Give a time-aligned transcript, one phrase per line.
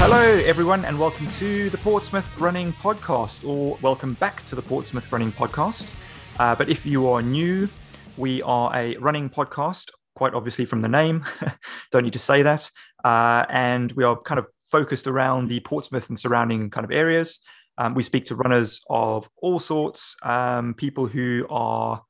[0.00, 5.10] Hello, everyone, and welcome to the Portsmouth Running Podcast, or welcome back to the Portsmouth
[5.10, 5.92] Running Podcast.
[6.38, 7.68] Uh, but if you are new,
[8.16, 11.26] we are a running podcast, quite obviously from the name.
[11.90, 12.70] Don't need to say that.
[13.04, 17.40] Uh, and we are kind of focused around the Portsmouth and surrounding kind of areas.
[17.76, 22.02] Um, we speak to runners of all sorts, um, people who are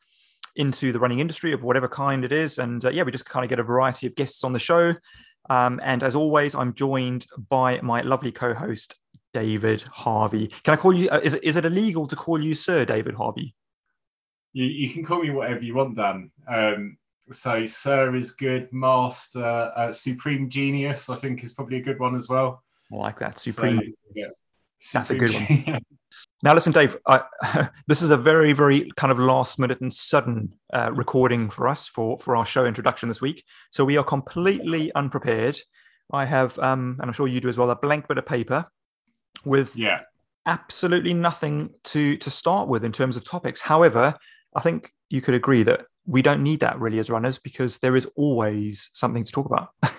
[0.56, 2.58] into the running industry of whatever kind it is.
[2.58, 4.94] And uh, yeah, we just kind of get a variety of guests on the show.
[5.48, 8.98] Um, and as always, I'm joined by my lovely co host,
[9.32, 10.48] David Harvey.
[10.64, 13.14] Can I call you, uh, is, it, is it illegal to call you Sir David
[13.14, 13.54] Harvey?
[14.52, 16.30] You, you can call me whatever you want, Dan.
[16.48, 16.96] Um,
[17.30, 18.72] so, Sir is good.
[18.72, 22.62] Master, uh, Supreme Genius, I think, is probably a good one as well.
[22.92, 23.38] I like that.
[23.38, 23.76] Supreme.
[23.76, 23.84] So,
[24.14, 24.26] yeah.
[24.92, 25.80] That's a good one.
[26.42, 27.22] Now, listen, Dave, I,
[27.88, 31.86] this is a very, very kind of last minute and sudden uh, recording for us
[31.86, 33.44] for, for our show introduction this week.
[33.70, 35.58] So we are completely unprepared.
[36.12, 38.66] I have, um, and I'm sure you do as well, a blank bit of paper
[39.44, 40.00] with yeah.
[40.46, 43.60] absolutely nothing to, to start with in terms of topics.
[43.60, 44.14] However,
[44.54, 47.96] I think you could agree that we don't need that really as runners because there
[47.96, 49.68] is always something to talk about.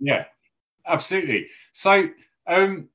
[0.00, 0.24] yeah,
[0.86, 1.46] absolutely.
[1.72, 2.08] So,
[2.48, 2.88] um,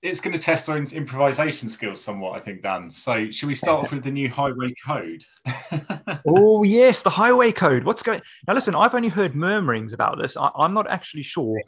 [0.00, 2.90] it's going to test our improvisation skills somewhat, I think, Dan.
[2.90, 5.24] So, should we start off with the new highway code?
[6.26, 7.84] oh yes, the highway code.
[7.84, 8.54] What's going now?
[8.54, 10.36] Listen, I've only heard murmurings about this.
[10.36, 11.60] I, am not actually sure,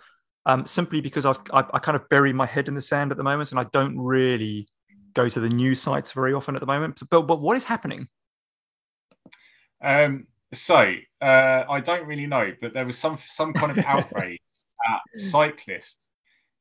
[0.47, 3.17] um, simply because I've, I, I kind of bury my head in the sand at
[3.17, 4.69] the moment, and I don't really
[5.15, 7.00] go to the news sites very often at the moment.
[7.11, 8.09] But but what is happening?
[9.83, 14.39] Um, so uh, I don't really know, but there was some some kind of outrage
[14.89, 16.06] at cyclists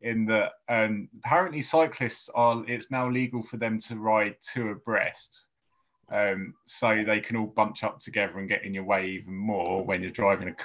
[0.02, 5.47] in that um, apparently cyclists are it's now legal for them to ride two abreast
[6.11, 9.83] um, so they can all bunch up together and get in your way even more
[9.83, 10.55] when you're driving a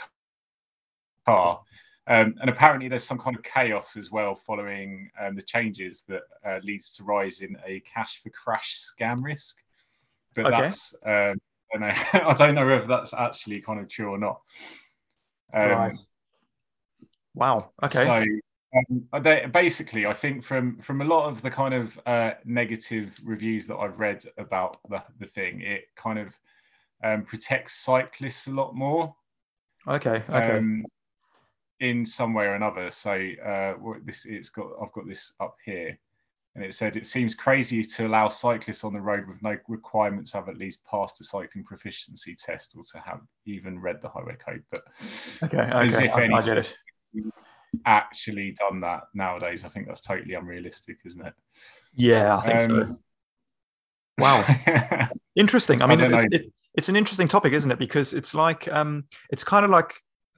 [1.26, 1.60] car.
[2.06, 6.22] Um, and apparently there's some kind of chaos as well following um, the changes that
[6.46, 9.56] uh, leads to rise in a cash for crash scam risk.
[10.34, 10.60] But okay.
[10.60, 11.40] that's um,
[11.74, 11.94] I, don't know,
[12.28, 14.40] I don't know whether that's actually kind of true or not.
[15.52, 15.96] Um, right.
[17.34, 17.70] wow.
[17.82, 18.04] Okay.
[18.04, 18.24] So
[18.76, 23.18] um, they, basically, I think from from a lot of the kind of uh, negative
[23.24, 26.28] reviews that I've read about the, the thing, it kind of
[27.02, 29.14] um, protects cyclists a lot more.
[29.86, 30.22] Okay.
[30.28, 30.58] Okay.
[30.58, 30.84] Um,
[31.80, 32.90] in some way or another.
[32.90, 33.74] So uh,
[34.04, 35.98] this it's got I've got this up here,
[36.54, 40.26] and it said it seems crazy to allow cyclists on the road with no requirement
[40.28, 44.08] to have at least passed a cycling proficiency test or to have even read the
[44.08, 44.62] highway code.
[44.70, 44.84] But
[45.42, 46.74] okay, okay, as if I, any I get it
[47.86, 49.64] actually done that nowadays.
[49.64, 51.34] I think that's totally unrealistic, isn't it?
[51.94, 52.98] Yeah, I think um, so.
[54.18, 55.82] Wow, interesting.
[55.82, 57.78] I mean, I it's, it, it's an interesting topic, isn't it?
[57.78, 59.94] Because it's like um, it's kind of like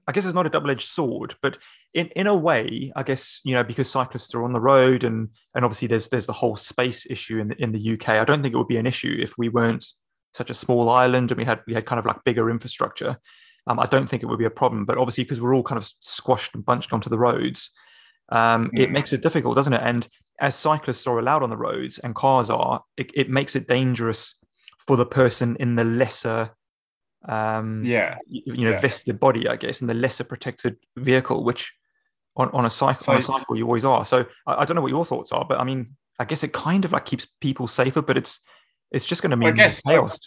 [0.06, 1.58] I guess it's not a double-edged sword, but
[1.92, 5.30] in, in a way, I guess you know because cyclists are on the road and
[5.54, 8.10] and obviously there's there's the whole space issue in the, in the UK.
[8.10, 9.84] I don't think it would be an issue if we weren't
[10.34, 13.16] such a small island and we had we had kind of like bigger infrastructure
[13.66, 14.84] um, I don't think it would be a problem.
[14.84, 17.70] But obviously, because we're all kind of squashed and bunched onto the roads,
[18.30, 19.82] um, it makes it difficult, doesn't it?
[19.82, 20.08] And
[20.40, 24.34] as cyclists are allowed on the roads and cars are, it, it makes it dangerous
[24.78, 26.50] for the person in the lesser,
[27.28, 28.80] um, yeah, you know, yeah.
[28.80, 31.72] vested body, I guess, and the lesser protected vehicle, which
[32.36, 34.04] on, on a cycle, so, on a cycle, you always are.
[34.04, 36.52] So I, I, don't know what your thoughts are, but I mean, I guess it
[36.52, 38.40] kind of like keeps people safer, but it's
[38.92, 40.18] it's just going to mean I guess, chaos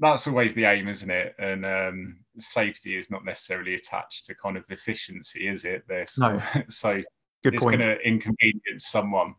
[0.00, 1.34] that's always the aim, isn't it?
[1.38, 5.86] And um, safety is not necessarily attached to kind of efficiency, is it?
[5.86, 6.40] This no.
[6.68, 7.02] so
[7.44, 9.34] Good it's going to inconvenience someone.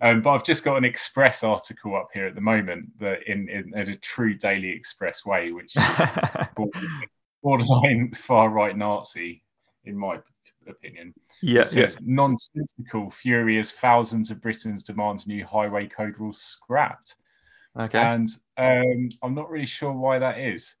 [0.00, 3.48] Um, but I've just got an Express article up here at the moment that in,
[3.48, 5.82] in, in a true Daily Express way, which is
[7.42, 9.42] borderline far right Nazi,
[9.84, 10.18] in my
[10.68, 11.14] opinion.
[11.42, 11.88] Yeah, yeah.
[12.02, 17.16] nonsensical, furious thousands of Britons demand new highway code rules scrapped.
[17.78, 17.98] Okay.
[17.98, 20.74] And um, I'm not really sure why that is.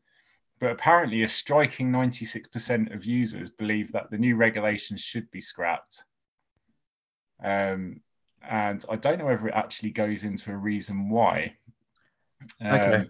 [0.60, 6.04] But apparently, a striking 96% of users believe that the new regulations should be scrapped.
[7.42, 8.00] Um,
[8.48, 11.56] and I don't know whether it actually goes into a reason why.
[12.60, 13.04] Um, okay.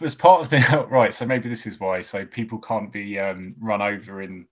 [0.00, 2.00] As part of the right, so maybe this is why.
[2.00, 4.46] So people can't be um, run over in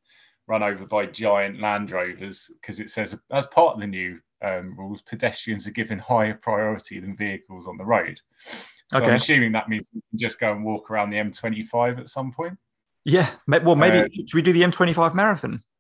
[0.49, 4.75] run over by giant Land Rovers because it says as part of the new um,
[4.79, 8.21] rules, pedestrians are given higher priority than vehicles on the road.
[8.93, 9.07] So okay.
[9.07, 12.33] I'm assuming that means we can just go and walk around the M25 at some
[12.33, 12.57] point.
[13.05, 13.31] Yeah.
[13.47, 15.63] Well, maybe uh, should we do the M25 marathon?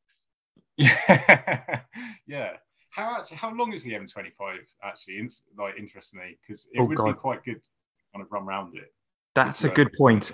[0.79, 1.81] Yeah.
[2.27, 2.51] yeah.
[2.91, 5.27] How actually, how long is the M25 actually?
[5.59, 7.07] like interestingly, because it oh, would God.
[7.07, 7.71] be quite good to
[8.13, 8.93] kind of run around it.
[9.35, 10.33] That's a good point.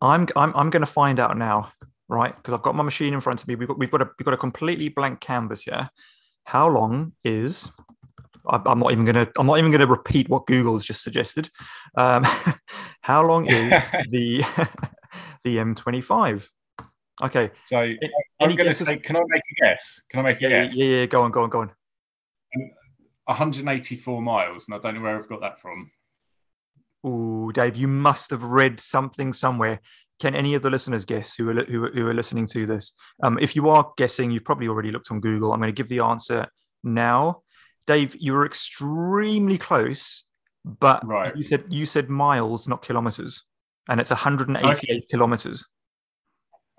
[0.00, 1.72] I'm I'm I'm going to find out now,
[2.08, 2.36] right?
[2.36, 3.56] Because I've got my machine in front of me.
[3.56, 5.90] We've got we've got a we've got a completely blank canvas here.
[6.44, 7.70] How long is
[8.46, 11.50] I'm not even gonna I'm not even gonna repeat what Google's just suggested.
[11.96, 12.24] Um,
[13.00, 13.70] how long is
[14.10, 14.38] the
[15.44, 16.46] the M25?
[17.22, 17.50] Okay.
[17.64, 17.98] So any,
[18.40, 20.02] I'm going to say, can I make a guess?
[20.10, 20.74] Can I make a yeah, guess?
[20.74, 21.70] Yeah, yeah, go on, go on, go on.
[23.26, 25.90] 184 miles, and I don't know where I've got that from.
[27.04, 29.80] Oh, Dave, you must have read something somewhere.
[30.20, 32.92] Can any of the listeners guess who are, who are, who are listening to this?
[33.22, 35.52] Um, if you are guessing, you've probably already looked on Google.
[35.52, 36.46] I'm going to give the answer
[36.82, 37.42] now.
[37.86, 40.24] Dave, you were extremely close,
[40.64, 41.36] but right.
[41.36, 43.44] you said you said miles, not kilometers,
[43.88, 45.06] and it's 188 okay.
[45.10, 45.66] kilometers.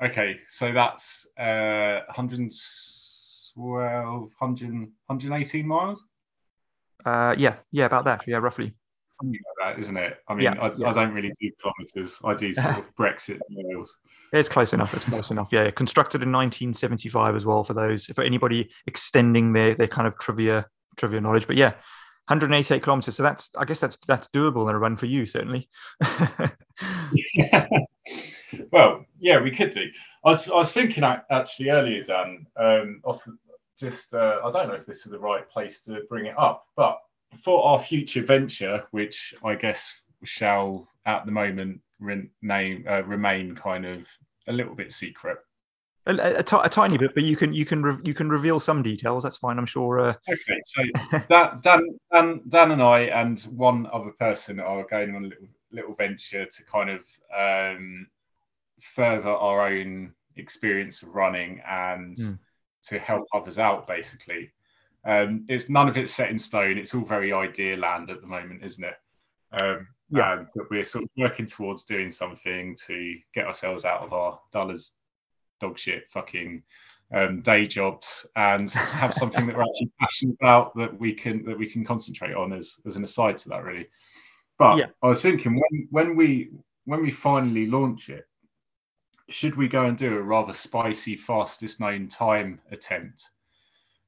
[0.04, 6.04] Okay, so that's uh, 112, 100, 118 miles.
[7.06, 8.24] Uh, yeah, yeah, about that.
[8.28, 8.74] Yeah, roughly.
[9.22, 10.18] Something like that, isn't it?
[10.28, 10.90] I mean, yeah, I, yeah.
[10.90, 12.20] I, don't really do kilometers.
[12.24, 13.96] I do sort of Brexit miles.
[14.34, 14.94] It's close enough.
[14.94, 15.50] It's close enough.
[15.52, 17.64] Yeah, constructed in 1975 as well.
[17.64, 20.66] For those, for anybody extending their their kind of trivia
[20.98, 21.48] trivia knowledge.
[21.48, 21.72] But yeah,
[22.28, 23.16] 188 kilometers.
[23.16, 25.70] So that's I guess that's that's doable in a run for you certainly.
[27.36, 27.68] yeah.
[28.72, 29.84] Well, yeah, we could do.
[30.24, 32.46] I was I was thinking actually earlier, Dan.
[32.58, 33.28] Um, off
[33.78, 36.68] just uh, I don't know if this is the right place to bring it up,
[36.76, 37.00] but
[37.44, 39.94] for our future venture, which I guess
[40.24, 44.06] shall at the moment re- name, uh, remain kind of
[44.48, 45.38] a little bit secret.
[46.08, 48.60] A, a, t- a tiny bit, but you can you can re- you can reveal
[48.60, 49.24] some details.
[49.24, 50.00] That's fine, I'm sure.
[50.00, 50.14] Uh...
[50.30, 50.84] Okay, so
[51.30, 55.48] Dan, Dan, Dan, Dan, and I and one other person are going on a little
[55.72, 57.02] little venture to kind of
[57.36, 58.06] um,
[58.94, 62.40] further our own experience of running and mm.
[62.84, 64.52] to help others out, basically.
[65.06, 66.78] Um, it's none of it's set in stone.
[66.78, 68.96] It's all very idea land at the moment, isn't it?
[69.52, 70.44] Um, yeah.
[70.56, 74.92] but we're sort of working towards doing something to get ourselves out of our dollars
[75.60, 76.63] dog shit fucking
[77.13, 81.58] um, day jobs and have something that we're actually passionate about that we can that
[81.58, 83.88] we can concentrate on as, as an aside to that really.
[84.58, 84.86] But yeah.
[85.04, 86.50] I was thinking when when we
[86.86, 88.25] when we finally launch it,
[89.30, 93.30] should we go and do a rather spicy fastest known time attempt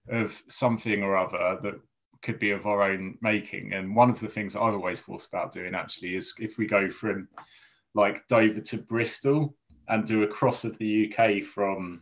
[0.09, 1.79] of something or other that
[2.21, 3.73] could be of our own making?
[3.73, 6.89] And one of the things I've always thought about doing actually is if we go
[6.89, 7.27] from
[7.93, 9.55] like Dover to Bristol
[9.87, 12.01] and do a cross of the UK from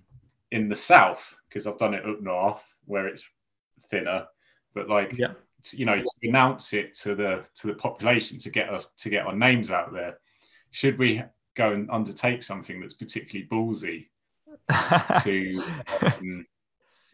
[0.52, 3.28] in the south because I've done it up north where it's
[3.90, 4.26] thinner,
[4.74, 5.34] but like yeah.
[5.72, 9.26] you know to announce it to the to the population to get us to get
[9.26, 10.18] our names out there.
[10.72, 11.24] Should we
[11.56, 14.08] go and undertake something that's particularly ballsy
[15.24, 15.64] to
[16.02, 16.46] um,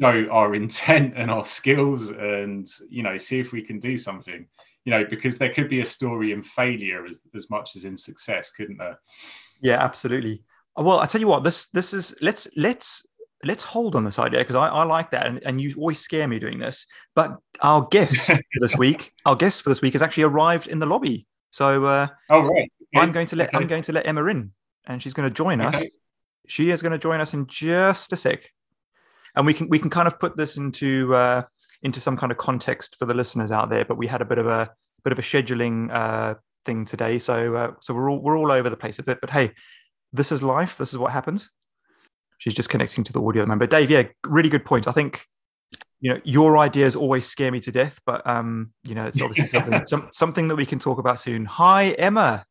[0.01, 4.45] show our intent and our skills and you know see if we can do something
[4.85, 7.95] you know because there could be a story in failure as, as much as in
[7.95, 8.99] success couldn't there
[9.61, 10.43] yeah absolutely
[10.75, 13.05] well, I tell you what, this this is let's let's
[13.43, 16.27] let's hold on this idea because I, I like that, and, and you always scare
[16.27, 16.85] me doing this.
[17.15, 20.79] But our guest for this week, our guest for this week has actually arrived in
[20.79, 21.27] the lobby.
[21.51, 23.01] So, uh, oh right, okay.
[23.01, 23.57] I'm going to let okay.
[23.57, 24.51] I'm going to let Emma in,
[24.85, 25.83] and she's going to join us.
[26.47, 28.49] She is going to join us in just a sec,
[29.35, 31.43] and we can we can kind of put this into uh,
[31.83, 33.85] into some kind of context for the listeners out there.
[33.85, 34.71] But we had a bit of a
[35.03, 36.35] bit of a scheduling uh,
[36.65, 39.19] thing today, so uh, so we're all we're all over the place a bit.
[39.21, 39.51] But hey,
[40.13, 40.77] this is life.
[40.77, 41.49] This is what happens.
[42.37, 43.67] She's just connecting to the audio member.
[43.67, 44.87] Dave, yeah, really good point.
[44.87, 45.25] I think
[45.99, 49.45] you know your ideas always scare me to death, but um, you know it's obviously
[49.45, 51.45] something some, something that we can talk about soon.
[51.45, 52.45] Hi, Emma.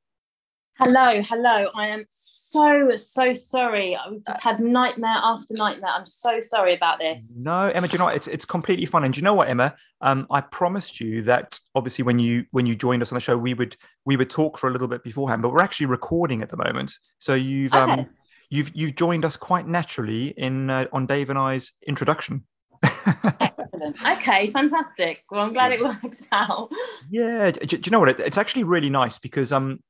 [0.83, 1.69] Hello, hello.
[1.75, 3.95] I am so so sorry.
[3.95, 5.91] I've just had nightmare after nightmare.
[5.91, 7.35] I'm so sorry about this.
[7.37, 8.17] No, Emma, do you know what?
[8.17, 9.05] It's it's completely fine.
[9.05, 9.75] And do you know what, Emma?
[10.01, 13.37] Um, I promised you that obviously when you when you joined us on the show,
[13.37, 16.49] we would we would talk for a little bit beforehand, but we're actually recording at
[16.49, 16.95] the moment.
[17.19, 18.01] So you've um, okay.
[18.01, 18.09] um
[18.49, 22.45] you've you've joined us quite naturally in uh, on Dave and I's introduction.
[22.83, 24.03] Excellent.
[24.03, 25.25] Okay, fantastic.
[25.31, 25.77] Well, I'm glad yeah.
[25.77, 26.71] it worked out.
[27.11, 27.51] Yeah.
[27.51, 28.09] Do, do you know what?
[28.09, 29.81] It, it's actually really nice because um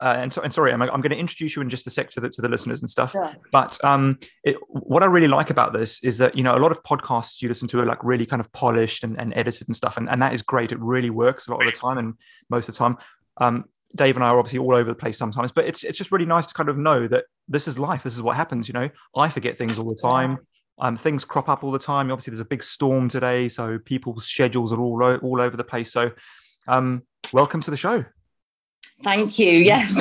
[0.00, 2.10] uh, and, so, and sorry, I'm, I'm going to introduce you in just a sec
[2.10, 3.14] to the, to the listeners and stuff.
[3.50, 6.72] But um, it, what I really like about this is that, you know, a lot
[6.72, 9.76] of podcasts you listen to are like really kind of polished and, and edited and
[9.76, 9.96] stuff.
[9.96, 10.72] And, and that is great.
[10.72, 12.14] It really works a lot of the time and
[12.50, 12.98] most of the time.
[13.38, 16.12] Um, Dave and I are obviously all over the place sometimes, but it's, it's just
[16.12, 18.02] really nice to kind of know that this is life.
[18.02, 18.68] This is what happens.
[18.68, 20.36] You know, I forget things all the time.
[20.78, 22.10] Um, things crop up all the time.
[22.10, 25.90] Obviously, there's a big storm today, so people's schedules are all all over the place.
[25.90, 26.10] So,
[26.68, 28.04] um, welcome to the show.
[29.02, 29.50] Thank you.
[29.50, 29.94] Yes.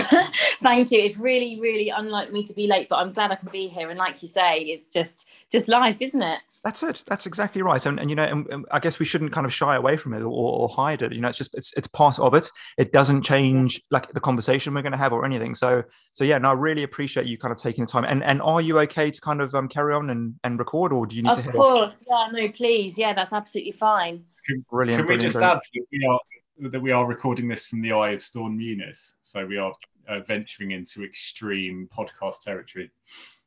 [0.63, 0.99] Thank you.
[0.99, 3.89] It's really, really unlike me to be late, but I'm glad I can be here.
[3.89, 6.39] And like you say, it's just just life, isn't it?
[6.63, 7.03] That's it.
[7.05, 7.85] That's exactly right.
[7.85, 10.15] And, and you know, and, and I guess we shouldn't kind of shy away from
[10.15, 11.13] it or, or, hide it.
[11.13, 12.49] You know, it's just it's it's part of it.
[12.79, 15.53] It doesn't change like the conversation we're going to have or anything.
[15.53, 18.03] So so yeah, no, I really appreciate you kind of taking the time.
[18.05, 21.05] And and are you okay to kind of um, carry on and, and record, or
[21.05, 21.49] do you need of to?
[21.49, 22.31] Of course, off?
[22.33, 24.23] yeah, no, please, yeah, that's absolutely fine.
[24.71, 25.05] Brilliant.
[25.05, 25.57] Can we just brilliant.
[25.57, 26.19] add that we are
[26.59, 29.71] that we are recording this from the eye of Storm Eunice, so we are
[30.07, 32.91] uh, venturing into extreme podcast territory.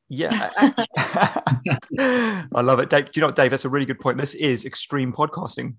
[0.09, 0.51] Yeah,
[1.99, 3.07] I love it, Dave.
[3.07, 3.51] Do you know what, Dave?
[3.51, 4.19] That's a really good point.
[4.19, 5.75] This is extreme podcasting.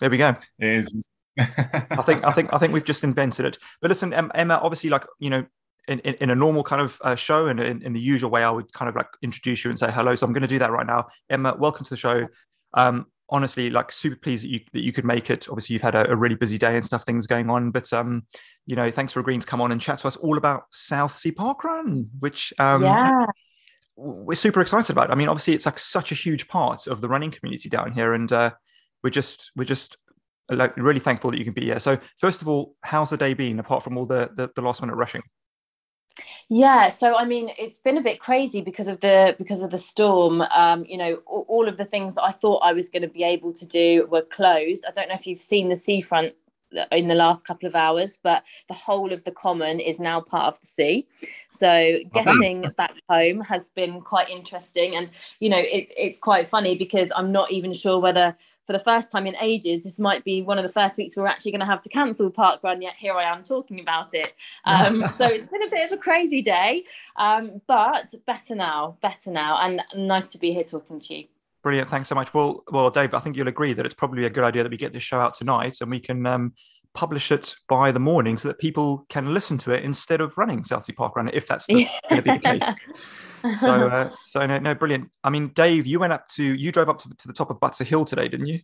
[0.00, 0.34] There we go.
[0.58, 1.08] It is.
[1.38, 3.58] I think I think I think we've just invented it.
[3.80, 4.60] But listen, Emma.
[4.62, 5.46] Obviously, like you know,
[5.88, 8.44] in, in, in, a normal kind of uh, show and in, in, the usual way,
[8.44, 10.14] I would kind of like introduce you and say hello.
[10.14, 11.08] So I'm going to do that right now.
[11.30, 12.26] Emma, welcome to the show.
[12.74, 15.48] Um, honestly, like super pleased that you that you could make it.
[15.48, 17.72] Obviously, you've had a, a, really busy day and stuff, things going on.
[17.72, 18.26] But um,
[18.66, 21.32] you know, thanks for agreeing to come on and chat to us all about Southsea
[21.32, 23.26] Park Run, which um, yeah
[23.96, 25.10] we're super excited about.
[25.10, 28.14] I mean, obviously, it's like such a huge part of the running community down here,
[28.14, 28.50] and uh,
[29.02, 29.96] we're just we're just
[30.48, 31.80] like really thankful that you can be here.
[31.80, 34.80] So, first of all, how's the day been apart from all the the, the last
[34.80, 35.22] minute rushing?
[36.48, 39.78] Yeah, so I mean, it's been a bit crazy because of the because of the
[39.78, 40.42] storm.
[40.42, 43.24] Um, you know, all of the things that I thought I was going to be
[43.24, 44.84] able to do were closed.
[44.86, 46.34] I don't know if you've seen the seafront
[46.90, 50.54] in the last couple of hours, but the whole of the common is now part
[50.54, 51.06] of the sea.
[51.56, 56.76] So getting back home has been quite interesting, and you know it, it's quite funny
[56.76, 60.42] because I'm not even sure whether for the first time in ages this might be
[60.42, 62.82] one of the first weeks we're actually going to have to cancel park run.
[62.82, 64.34] Yet here I am talking about it.
[64.64, 66.84] Um, so it's been a bit of a crazy day,
[67.16, 71.24] um, but better now, better now, and nice to be here talking to you.
[71.62, 71.88] Brilliant.
[71.88, 72.34] Thanks so much.
[72.34, 74.76] Well, well, Dave, I think you'll agree that it's probably a good idea that we
[74.76, 76.54] get this show out tonight and we can um,
[76.94, 80.64] publish it by the morning so that people can listen to it instead of running
[80.64, 82.62] Southsea Park Run, if that's going to be the case.
[83.58, 85.10] So, uh, so no, no, brilliant.
[85.24, 87.58] I mean, Dave, you went up to, you drove up to, to the top of
[87.58, 88.60] Butser Hill today, didn't you?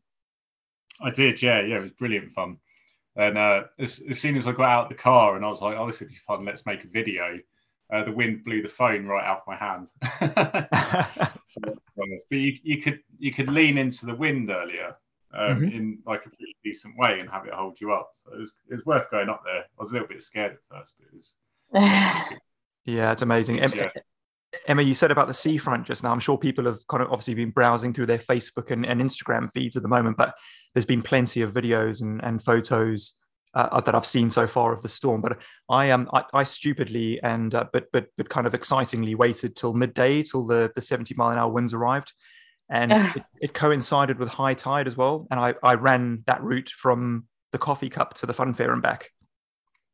[1.01, 1.41] I did.
[1.41, 2.59] Yeah, yeah, it was brilliant fun.
[3.17, 5.61] And uh, as, as soon as I got out of the car and I was
[5.61, 6.45] like, oh, this would be fun.
[6.45, 7.39] Let's make a video
[7.93, 9.89] uh, the wind blew the phone right out of my hand.
[11.47, 11.61] so,
[11.97, 14.97] but you, you could you could lean into the wind earlier
[15.33, 15.65] um, mm-hmm.
[15.65, 18.11] in like a pretty decent way and have it hold you up.
[18.25, 19.63] So it was, it was worth going up there.
[19.63, 21.35] I was a little bit scared at first, but it was.
[22.85, 23.61] yeah, it's amazing.
[23.61, 23.91] Emma,
[24.67, 26.13] Emma, you said about the seafront just now.
[26.13, 29.51] I'm sure people have kind of obviously been browsing through their Facebook and, and Instagram
[29.51, 30.35] feeds at the moment, but
[30.75, 33.15] there's been plenty of videos and, and photos
[33.55, 35.21] uh, that I've seen so far of the storm.
[35.21, 35.39] But
[35.69, 39.57] I am um, I, I, stupidly and uh, but but but kind of excitingly waited
[39.57, 42.13] till midday till the the 70 mile an hour winds arrived,
[42.71, 45.27] and it, it, coincided with high tide as well.
[45.31, 48.83] And I I ran that route from the coffee cup to the fun fair and
[48.83, 49.11] back.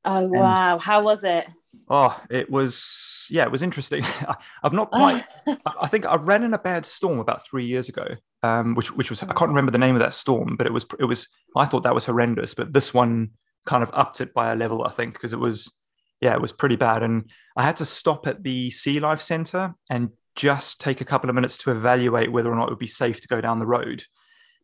[0.05, 0.75] Oh wow!
[0.75, 1.47] And, How was it?
[1.89, 4.05] Oh, it was yeah, it was interesting.
[4.63, 5.25] I've not quite.
[5.81, 8.07] I think I ran in a bad storm about three years ago,
[8.43, 10.87] um, which which was I can't remember the name of that storm, but it was
[10.99, 12.55] it was I thought that was horrendous.
[12.55, 13.31] But this one
[13.65, 15.73] kind of upped it by a level, I think, because it was,
[16.21, 17.03] yeah, it was pretty bad.
[17.03, 21.31] And I had to stop at the Sea Life Centre and just take a couple
[21.31, 23.67] of minutes to evaluate whether or not it would be safe to go down the
[23.67, 24.05] road.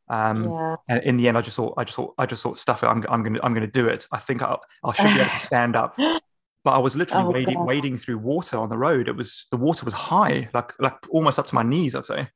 [0.09, 0.77] Um, yeah.
[0.89, 2.87] And in the end, I just thought, I just thought, I just thought, stuff it.
[2.87, 4.07] I'm, I'm gonna, I'm gonna do it.
[4.11, 5.97] I think I'll, I should be able to stand up.
[6.63, 9.09] But I was literally oh, wading, wading through water on the road.
[9.09, 11.95] It was the water was high, like, like almost up to my knees.
[11.95, 12.29] I'd say.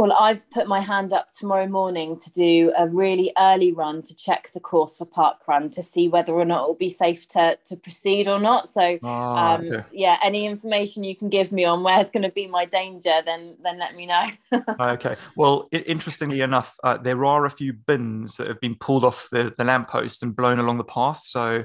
[0.00, 4.14] Well, I've put my hand up tomorrow morning to do a really early run to
[4.14, 7.28] check the course for park run to see whether or not it will be safe
[7.28, 8.70] to, to proceed or not.
[8.70, 9.84] So, oh, um, okay.
[9.92, 13.56] yeah, any information you can give me on where's going to be my danger, then
[13.62, 14.26] then let me know.
[14.80, 15.16] okay.
[15.36, 19.28] Well, it, interestingly enough, uh, there are a few bins that have been pulled off
[19.30, 21.24] the, the lamppost and blown along the path.
[21.26, 21.64] So,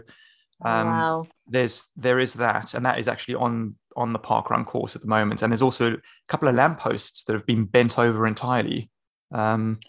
[0.63, 1.27] um, wow.
[1.47, 5.01] there's there is that, and that is actually on on the park run course at
[5.01, 5.41] the moment.
[5.41, 5.97] And there's also a
[6.27, 8.89] couple of lampposts that have been bent over entirely.
[9.33, 9.79] Um,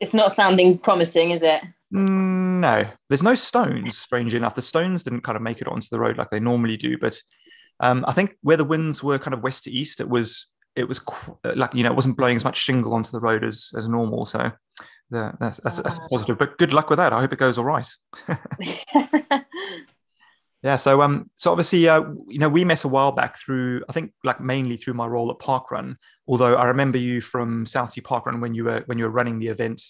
[0.00, 1.62] it's not sounding promising, is it?
[1.90, 3.98] No, there's no stones.
[3.98, 6.76] Strangely enough, the stones didn't kind of make it onto the road like they normally
[6.76, 6.96] do.
[6.98, 7.20] But
[7.80, 10.88] um, I think where the winds were kind of west to east, it was it
[10.88, 11.00] was
[11.44, 14.24] like you know it wasn't blowing as much shingle onto the road as as normal.
[14.24, 14.52] So
[15.10, 16.38] the, that's that's, that's positive.
[16.38, 17.12] But good luck with that.
[17.12, 17.88] I hope it goes all right.
[20.62, 23.92] Yeah, so um, so obviously, uh, you know, we met a while back through, I
[23.92, 25.96] think, like mainly through my role at Parkrun.
[26.28, 29.48] Although I remember you from Southsea Parkrun when you were when you were running the
[29.48, 29.82] event,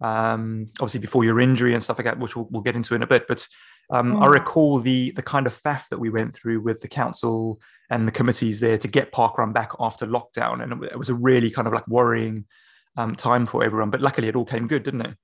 [0.00, 3.02] um, obviously before your injury and stuff like that, which we'll, we'll get into in
[3.02, 3.26] a bit.
[3.26, 3.46] But
[3.90, 4.22] um, mm.
[4.22, 8.06] I recall the the kind of faff that we went through with the council and
[8.06, 11.66] the committees there to get Parkrun back after lockdown, and it was a really kind
[11.66, 12.46] of like worrying
[12.96, 13.90] um, time for everyone.
[13.90, 15.16] But luckily, it all came good, didn't it?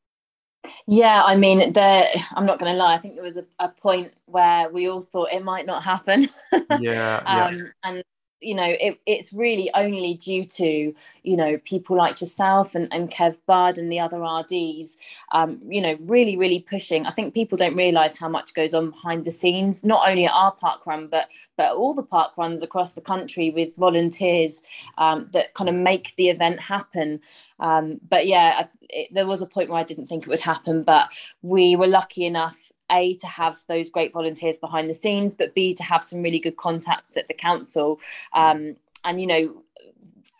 [0.87, 2.07] Yeah, I mean, there.
[2.35, 2.95] I'm not going to lie.
[2.95, 6.29] I think there was a, a, point where we all thought it might not happen.
[6.81, 7.64] yeah, um, yeah.
[7.85, 8.05] And
[8.41, 13.11] you know, it, it's really only due to, you know, people like yourself and, and
[13.11, 14.97] Kev Budd and the other RDs,
[15.33, 17.07] um, you know, really, really pushing.
[17.07, 20.33] I think people don't realise how much goes on behind the scenes, not only at
[20.33, 24.63] our park run, but but all the park runs across the country with volunteers
[24.97, 27.21] um, that kind of make the event happen.
[27.59, 30.83] Um, but yeah, it, there was a point where I didn't think it would happen,
[30.83, 31.11] but
[31.43, 35.75] we were lucky enough a to have those great volunteers behind the scenes but b
[35.75, 38.01] to have some really good contacts at the council.
[38.33, 39.63] Um, and you know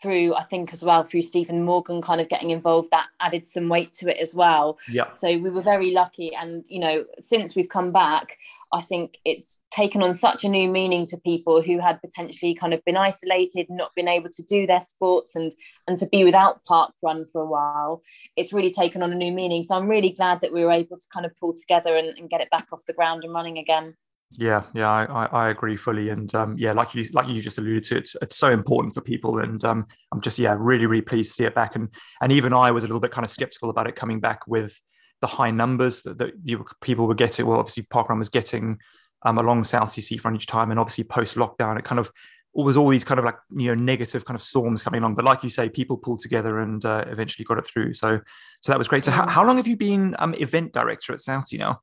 [0.01, 3.69] through I think as well through Stephen Morgan kind of getting involved that added some
[3.69, 4.79] weight to it as well.
[4.89, 5.11] Yeah.
[5.11, 8.37] So we were very lucky and you know since we've come back
[8.73, 12.73] I think it's taken on such a new meaning to people who had potentially kind
[12.73, 15.53] of been isolated, not been able to do their sports and
[15.87, 18.01] and to be without park run for a while.
[18.37, 19.63] It's really taken on a new meaning.
[19.63, 22.29] So I'm really glad that we were able to kind of pull together and, and
[22.29, 23.95] get it back off the ground and running again.
[24.37, 27.83] Yeah, yeah, I, I agree fully, and um, yeah, like you like you just alluded
[27.85, 31.31] to, it's it's so important for people, and um, I'm just yeah really really pleased
[31.31, 31.89] to see it back, and
[32.21, 34.79] and even I was a little bit kind of skeptical about it coming back with
[35.19, 37.45] the high numbers that, that you, people were getting.
[37.45, 38.79] Well, obviously Parkrun was getting
[39.23, 42.09] um, along Southsea Seafront each time, and obviously post lockdown, it kind of
[42.53, 45.15] was all these kind of like you know negative kind of storms coming along.
[45.15, 47.95] But like you say, people pulled together and uh, eventually got it through.
[47.95, 48.21] So
[48.61, 49.03] so that was great.
[49.03, 51.81] So how, how long have you been um, event director at Southsea now?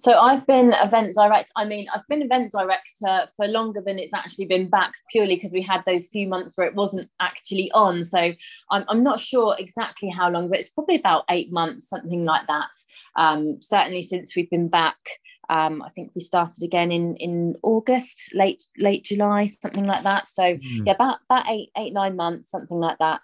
[0.00, 1.50] So I've been event director.
[1.56, 5.52] I mean, I've been event director for longer than it's actually been back, purely because
[5.52, 8.04] we had those few months where it wasn't actually on.
[8.04, 8.32] So
[8.70, 12.46] I'm, I'm not sure exactly how long, but it's probably about eight months, something like
[12.46, 12.70] that.
[13.16, 14.98] Um, certainly since we've been back.
[15.50, 20.28] Um, I think we started again in in August, late late July, something like that.
[20.28, 20.86] So mm.
[20.86, 23.22] yeah, about about eight eight nine months, something like that.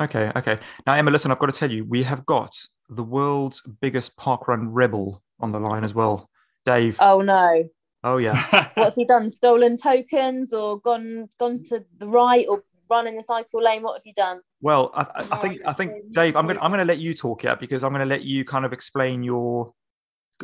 [0.00, 0.58] Okay, okay.
[0.86, 2.56] Now Emma, listen, I've got to tell you, we have got
[2.88, 6.28] the world's biggest parkrun rebel on the line as well.
[6.64, 6.96] Dave.
[7.00, 7.68] Oh no.
[8.02, 8.68] Oh yeah.
[8.74, 9.30] What's he done?
[9.30, 13.82] Stolen tokens or gone gone to the right or run in the cycle lane?
[13.82, 14.40] What have you done?
[14.60, 17.54] Well, I, I think I think Dave, I'm gonna I'm gonna let you talk yeah
[17.54, 19.72] because I'm gonna let you kind of explain your.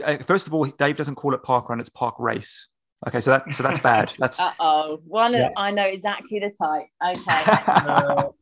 [0.03, 2.69] Uh, first of all, Dave doesn't call it park run; it's park race.
[3.07, 4.13] Okay, so that so that's bad.
[4.19, 5.01] That's uh oh.
[5.07, 5.51] One yeah.
[5.57, 6.87] I know exactly the type.
[7.05, 8.31] Okay.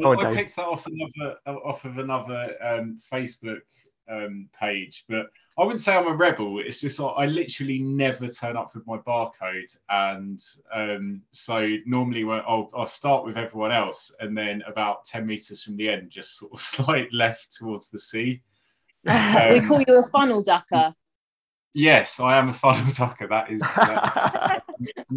[0.00, 3.58] Well, I picked that off another off of another um, Facebook
[4.08, 5.26] um, page, but
[5.58, 6.60] I wouldn't say I'm a rebel.
[6.60, 10.40] It's just like I literally never turn up with my barcode, and
[10.74, 15.62] um, so normally when I'll, I'll start with everyone else, and then about ten meters
[15.62, 18.40] from the end, just sort of slide left towards the sea.
[19.06, 20.94] Um, we call you a funnel ducker.
[21.78, 23.28] Yes, I am a funnel ducker.
[23.28, 23.62] That is.
[23.62, 24.58] Uh,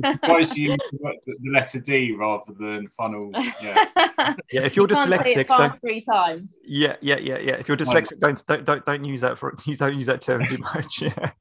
[0.22, 3.32] I'm you used the letter D rather than funnel.
[3.34, 3.86] Yeah.
[4.52, 4.62] Yeah.
[4.62, 6.54] If you're you dyslexic, don't, three times.
[6.64, 7.54] Yeah, yeah, yeah, yeah.
[7.54, 10.46] If you're dyslexic, don't don't don't don't use that for use don't use that term
[10.46, 11.02] too much.
[11.02, 11.32] Yeah.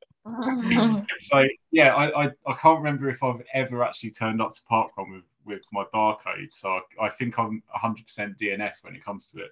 [1.19, 5.13] so yeah, I, I, I can't remember if I've ever actually turned up to parkrun
[5.13, 6.53] with with my barcode.
[6.53, 9.51] So I, I think I'm 100% DNF when it comes to it.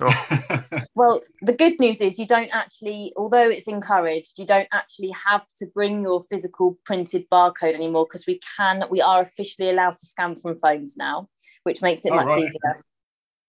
[0.00, 0.64] Oh.
[0.94, 5.44] well, the good news is you don't actually, although it's encouraged, you don't actually have
[5.58, 10.06] to bring your physical printed barcode anymore because we can, we are officially allowed to
[10.06, 11.28] scan from phones now,
[11.62, 12.44] which makes it oh, much right.
[12.44, 12.82] easier.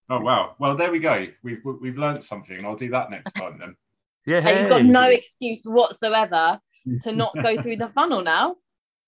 [0.08, 0.56] Oh wow!
[0.60, 1.26] Well, there we go.
[1.42, 2.64] We've we've learned something.
[2.64, 3.76] I'll do that next time then.
[4.28, 4.60] yeah, hey.
[4.60, 6.60] you've got no excuse whatsoever
[7.02, 8.56] to not go through the funnel now.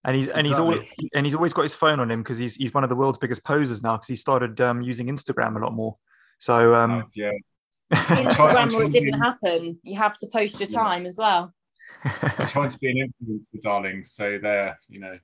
[0.05, 2.55] And he's and he's always and he's always got his phone on him because he's
[2.55, 5.59] he's one of the world's biggest posers now because he started um, using Instagram a
[5.59, 5.93] lot more.
[6.39, 7.31] So um, oh, yeah.
[7.93, 9.79] Instagram where it didn't happen.
[9.83, 11.09] You have to post your time yeah.
[11.09, 11.53] as well.
[12.03, 14.03] I'm trying to be an influencer, darling.
[14.03, 15.17] So there, you know.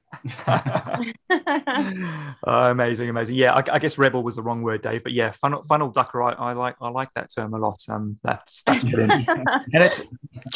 [2.46, 3.36] oh, amazing, amazing.
[3.36, 5.04] Yeah, I, I, guess rebel was the wrong word, Dave.
[5.04, 6.24] But yeah, funnel, funnel ducker.
[6.24, 7.84] I, I like I like that term a lot.
[7.90, 9.28] Um, that's that's brilliant.
[9.30, 10.02] and it's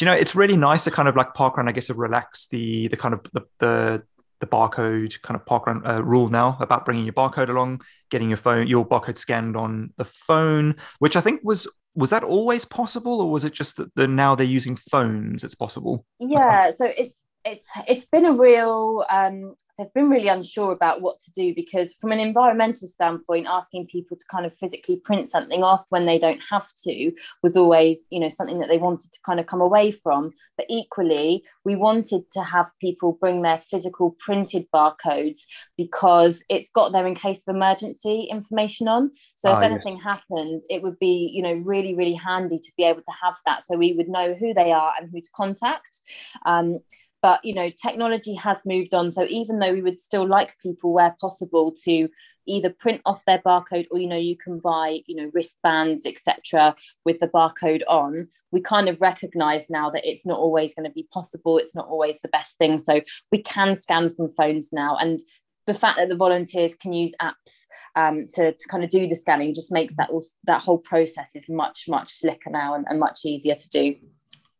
[0.00, 1.68] you know it's really nice to kind of like park parkrun.
[1.68, 4.02] I guess have relax the the kind of the, the
[4.40, 8.36] the barcode kind of parkrun uh, rule now about bringing your barcode along, getting your
[8.36, 13.20] phone, your barcode scanned on the phone, which I think was was that always possible,
[13.20, 15.42] or was it just that the, now they're using phones?
[15.42, 16.04] It's possible.
[16.20, 21.20] Yeah, so it's it's it's been a real um, they've been really unsure about what
[21.20, 25.62] to do because from an environmental standpoint asking people to kind of physically print something
[25.62, 27.12] off when they don't have to
[27.42, 30.32] was always you know something that they wanted to kind of come away from.
[30.56, 35.40] But equally we wanted to have people bring their physical printed barcodes
[35.76, 39.12] because it's got their in case of emergency information on.
[39.36, 40.04] So if ah, anything yes.
[40.04, 43.62] happened it would be you know really really handy to be able to have that.
[43.66, 46.00] So we would know who they are and who to contact.
[46.44, 46.80] Um,
[47.22, 49.10] but you know technology has moved on.
[49.10, 52.08] So even though we would still like people where possible to
[52.46, 56.74] either print off their barcode or you know you can buy you know wristbands etc
[57.04, 60.94] with the barcode on we kind of recognize now that it's not always going to
[60.94, 62.78] be possible it's not always the best thing.
[62.78, 63.00] So
[63.30, 65.20] we can scan from phones now and
[65.66, 69.14] the fact that the volunteers can use apps um, to, to kind of do the
[69.14, 72.98] scanning just makes that all, that whole process is much much slicker now and, and
[72.98, 73.96] much easier to do.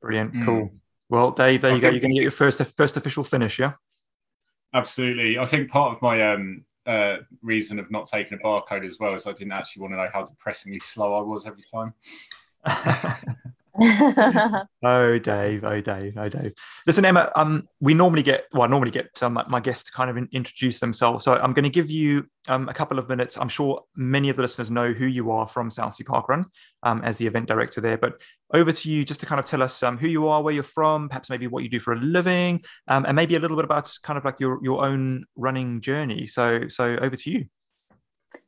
[0.02, 0.44] Brilliant mm.
[0.44, 0.70] cool
[1.08, 1.88] well, Dave, there you go.
[1.90, 3.72] You're going to get your first first official finish, yeah?
[4.74, 5.38] Absolutely.
[5.38, 9.14] I think part of my um, uh, reason of not taking a barcode as well
[9.14, 11.94] is I didn't actually want to know how depressingly slow I was every time.
[14.82, 15.62] oh, Dave!
[15.64, 16.16] Oh, Dave!
[16.16, 16.52] Oh, Dave!
[16.86, 17.30] Listen, Emma.
[17.36, 20.28] Um, we normally get well, I normally get um, my guests to kind of in,
[20.32, 21.24] introduce themselves.
[21.24, 23.36] So I'm going to give you um, a couple of minutes.
[23.36, 26.46] I'm sure many of the listeners know who you are from Southsea Park Run
[26.82, 27.98] um, as the event director there.
[27.98, 28.20] But
[28.52, 30.64] over to you, just to kind of tell us um, who you are, where you're
[30.64, 33.64] from, perhaps maybe what you do for a living, um, and maybe a little bit
[33.64, 36.26] about kind of like your your own running journey.
[36.26, 37.46] So, so over to you.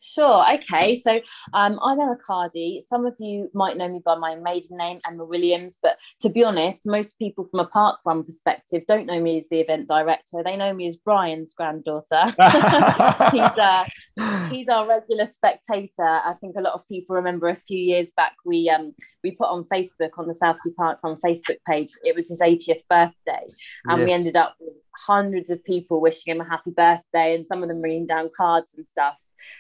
[0.01, 0.45] Sure.
[0.55, 0.97] Okay.
[0.97, 1.21] So
[1.53, 2.81] um, I'm Emma Cardy.
[2.89, 5.79] Some of you might know me by my maiden name, Emma Williams.
[5.83, 9.49] But to be honest, most people from a park run perspective don't know me as
[9.49, 10.43] the event director.
[10.45, 12.25] They know me as Brian's granddaughter.
[13.33, 13.85] he's, uh,
[14.51, 16.03] he's our regular spectator.
[16.03, 19.49] I think a lot of people remember a few years back we um, we put
[19.49, 21.91] on Facebook on the Southsea Park Run Facebook page.
[22.05, 23.47] It was his 80th birthday,
[23.87, 24.07] and yes.
[24.07, 24.75] we ended up with
[25.07, 28.75] hundreds of people wishing him a happy birthday, and some of them bringing down cards
[28.77, 29.17] and stuff.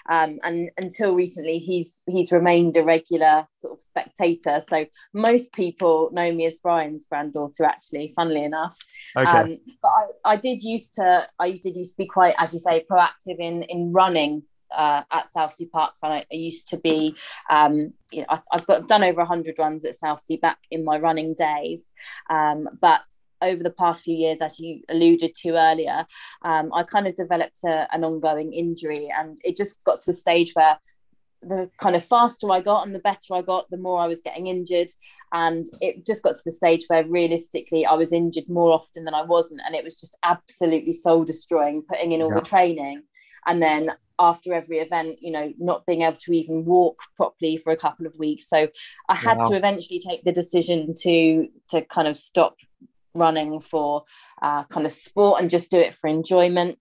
[0.08, 4.62] Um, and until recently, he's he's remained a regular sort of spectator.
[4.68, 8.76] So most people know me as Brian's granddaughter, actually, funnily enough.
[9.16, 9.28] Okay.
[9.28, 12.60] Um, but I, I did used to I did used to be quite, as you
[12.60, 14.42] say, proactive in in running
[14.76, 16.12] uh, at Southsea Park Run.
[16.12, 17.16] I, I used to be,
[17.50, 20.98] um, you know, I, have got done over 100 runs at Southsea back in my
[20.98, 21.82] running days.
[22.28, 23.02] Um, but
[23.42, 26.07] over the past few years, as you alluded to earlier,
[26.42, 30.16] um, I kind of developed a, an ongoing injury, and it just got to the
[30.16, 30.79] stage where
[31.42, 34.20] the kind of faster I got and the better I got, the more I was
[34.20, 34.88] getting injured.
[35.33, 39.14] And it just got to the stage where realistically I was injured more often than
[39.14, 39.62] I wasn't.
[39.64, 42.40] And it was just absolutely soul destroying, putting in all yeah.
[42.40, 43.03] the training.
[43.46, 47.72] And then after every event, you know, not being able to even walk properly for
[47.72, 48.48] a couple of weeks.
[48.48, 48.68] So
[49.09, 49.48] I had wow.
[49.48, 52.57] to eventually take the decision to to kind of stop
[53.14, 54.05] running for
[54.42, 56.79] uh, kind of sport and just do it for enjoyment.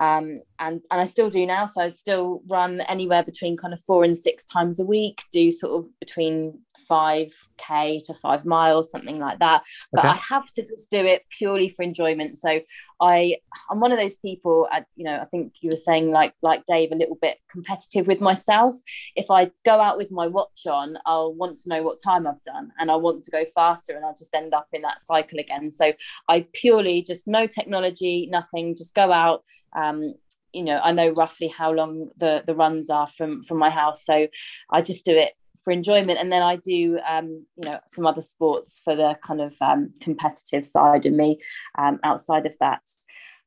[0.00, 1.66] Um, and and I still do now.
[1.66, 5.22] So I still run anywhere between kind of four and six times a week.
[5.30, 9.62] Do sort of between five k to five miles, something like that.
[9.92, 10.08] But okay.
[10.08, 12.38] I have to just do it purely for enjoyment.
[12.38, 12.60] So
[13.00, 13.36] I
[13.70, 14.66] I'm one of those people.
[14.72, 18.06] I, you know, I think you were saying like like Dave, a little bit competitive
[18.06, 18.76] with myself.
[19.16, 22.42] If I go out with my watch on, I'll want to know what time I've
[22.42, 25.38] done, and I want to go faster, and I'll just end up in that cycle
[25.38, 25.70] again.
[25.70, 25.92] So
[26.28, 29.44] I purely just no technology, nothing, just go out
[29.76, 30.14] um,
[30.52, 34.04] you know i know roughly how long the the runs are from from my house
[34.04, 34.26] so
[34.72, 35.32] i just do it
[35.62, 36.18] for enjoyment.
[36.18, 39.92] And then i do um, you know some other sports for the kind of um,
[40.00, 41.38] competitive side of me
[41.76, 42.82] um, outside of that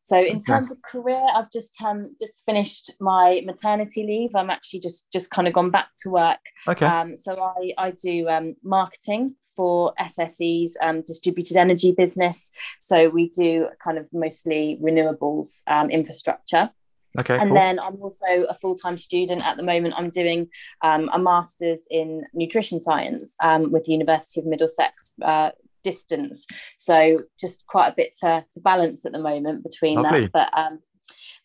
[0.03, 0.41] so in okay.
[0.41, 5.29] terms of career i've just um, just finished my maternity leave i'm actually just just
[5.31, 9.93] kind of gone back to work okay um, so i i do um, marketing for
[9.99, 12.51] SSE's um, distributed energy business.
[12.79, 16.71] So we do kind of mostly renewables um, infrastructure.
[17.19, 17.35] Okay.
[17.35, 17.55] And cool.
[17.55, 19.93] then I'm also a full time student at the moment.
[19.97, 20.49] I'm doing
[20.81, 25.11] um, a master's in nutrition science um, with the University of Middlesex.
[25.21, 25.51] Uh,
[25.83, 26.45] distance.
[26.77, 30.21] So just quite a bit to, to balance at the moment between Lovely.
[30.21, 30.79] that but um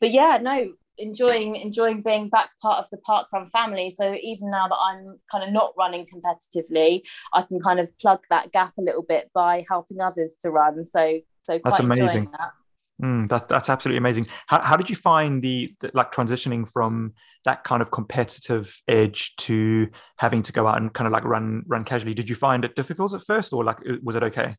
[0.01, 3.95] but yeah no enjoying enjoying being back part of the parkrun family.
[3.97, 8.21] So even now that i'm kind of not running competitively i can kind of plug
[8.31, 10.85] that gap a little bit by helping others to run.
[10.85, 12.31] So so that's amazing.
[12.33, 12.53] that.
[13.03, 14.27] Mm, that's that's absolutely amazing.
[14.49, 19.37] How, how did you find the, the, like transitioning from that kind of competitive edge
[19.37, 22.15] to having to go out and kind of like run run casually?
[22.15, 24.57] Did you find it difficult at first, or like was it okay?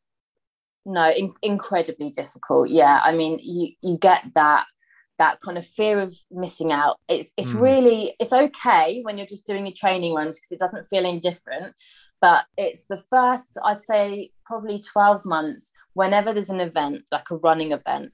[0.85, 2.69] No, in, incredibly difficult.
[2.69, 4.65] Yeah, I mean, you you get that
[5.17, 7.61] that kind of fear of missing out it's it's mm.
[7.61, 11.75] really it's okay when you're just doing your training runs because it doesn't feel indifferent
[12.21, 17.37] but it's the first i'd say probably 12 months whenever there's an event like a
[17.37, 18.13] running event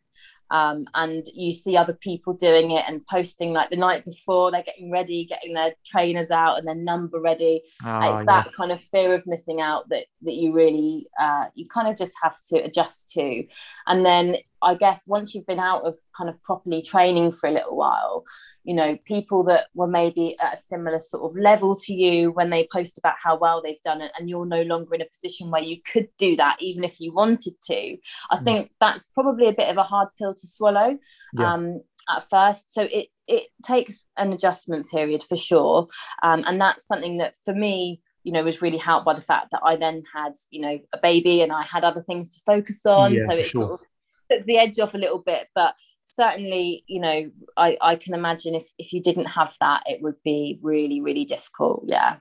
[0.51, 4.63] um, and you see other people doing it and posting like the night before they're
[4.63, 8.23] getting ready getting their trainers out and their number ready oh, it's yeah.
[8.25, 11.97] that kind of fear of missing out that that you really uh, you kind of
[11.97, 13.43] just have to adjust to
[13.87, 17.51] and then I guess once you've been out of kind of properly training for a
[17.51, 18.23] little while,
[18.63, 22.49] you know, people that were maybe at a similar sort of level to you when
[22.49, 25.51] they post about how well they've done it, and you're no longer in a position
[25.51, 27.97] where you could do that, even if you wanted to.
[28.29, 28.43] I mm.
[28.43, 30.97] think that's probably a bit of a hard pill to swallow.
[31.33, 31.53] Yeah.
[31.53, 35.87] Um, at first so it it takes an adjustment period for sure
[36.21, 39.47] um, and that's something that for me you know was really helped by the fact
[39.51, 42.85] that I then had you know a baby and I had other things to focus
[42.85, 43.61] on yeah, so it sure.
[43.61, 43.87] sort of
[44.29, 48.55] took the edge off a little bit but certainly you know I, I can imagine
[48.55, 52.17] if if you didn't have that it would be really really difficult yeah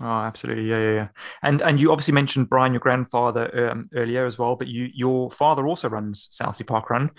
[0.00, 1.08] Oh, absolutely, yeah, yeah, yeah.
[1.44, 4.56] And and you obviously mentioned Brian, your grandfather, um, earlier as well.
[4.56, 7.10] But you, your father also runs Southsea Park Run.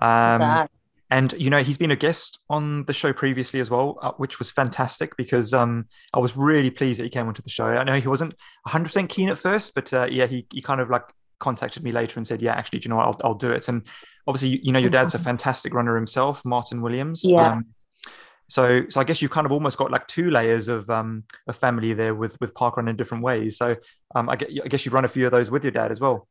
[0.00, 0.68] Um,
[1.10, 4.40] and you know he's been a guest on the show previously as well, uh, which
[4.40, 7.66] was fantastic because um, I was really pleased that he came onto the show.
[7.66, 10.80] I know he wasn't 100 percent keen at first, but uh, yeah, he he kind
[10.80, 11.04] of like
[11.44, 13.06] contacted me later and said, "Yeah, actually, do you know what?
[13.06, 13.82] I'll I'll do it." And
[14.26, 17.22] obviously, you, you know, your dad's a fantastic runner himself, Martin Williams.
[17.24, 17.52] Yeah.
[17.52, 17.66] Um,
[18.48, 21.52] so, so I guess you've kind of almost got like two layers of um, a
[21.52, 23.56] family there with with parkrun in different ways.
[23.56, 23.76] So,
[24.14, 26.00] um, I, get, I guess you've run a few of those with your dad as
[26.00, 26.28] well.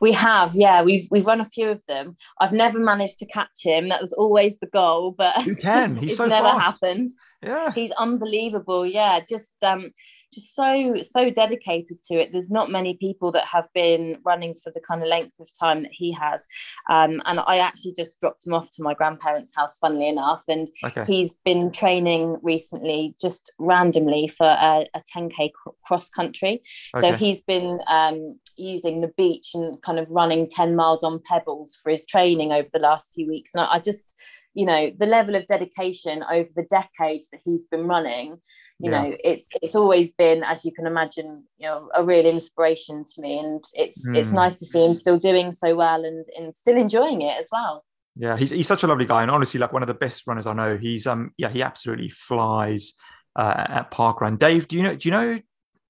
[0.00, 2.16] We have, yeah, we've we've run a few of them.
[2.40, 3.88] I've never managed to catch him.
[3.88, 5.96] That was always the goal, but you can.
[6.00, 6.64] He's it's so never fast.
[6.64, 7.12] happened.
[7.42, 8.86] Yeah, he's unbelievable.
[8.86, 9.90] Yeah, just um,
[10.32, 12.32] just so so dedicated to it.
[12.32, 15.82] There's not many people that have been running for the kind of length of time
[15.82, 16.46] that he has.
[16.90, 20.42] Um, and i actually just dropped him off to my grandparents house funnily enough.
[20.48, 21.04] And okay.
[21.06, 25.50] he's been training recently just randomly for a, a 10k
[25.84, 26.62] cross country.
[26.96, 27.10] Okay.
[27.10, 31.76] so he's been um, using the beach and kind of running 10 miles on pebbles
[31.82, 33.50] for his training over the last few weeks.
[33.54, 34.14] And I, I just
[34.54, 38.40] you know the level of dedication over the decades that he's been running
[38.78, 39.02] you yeah.
[39.02, 43.20] know it's it's always been as you can imagine you know a real inspiration to
[43.20, 44.16] me and it's mm.
[44.16, 44.36] it's hmm.
[44.36, 47.84] nice to see him still doing so well and and still enjoying it as well
[48.16, 50.46] yeah he's, he's such a lovely guy and honestly like one of the best runners
[50.46, 52.94] i know he's um yeah he absolutely flies
[53.36, 55.38] uh, at park run dave do you know do you know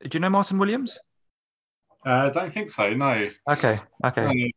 [0.08, 0.98] do you know martin williams
[2.06, 4.52] uh, i don't think so no okay okay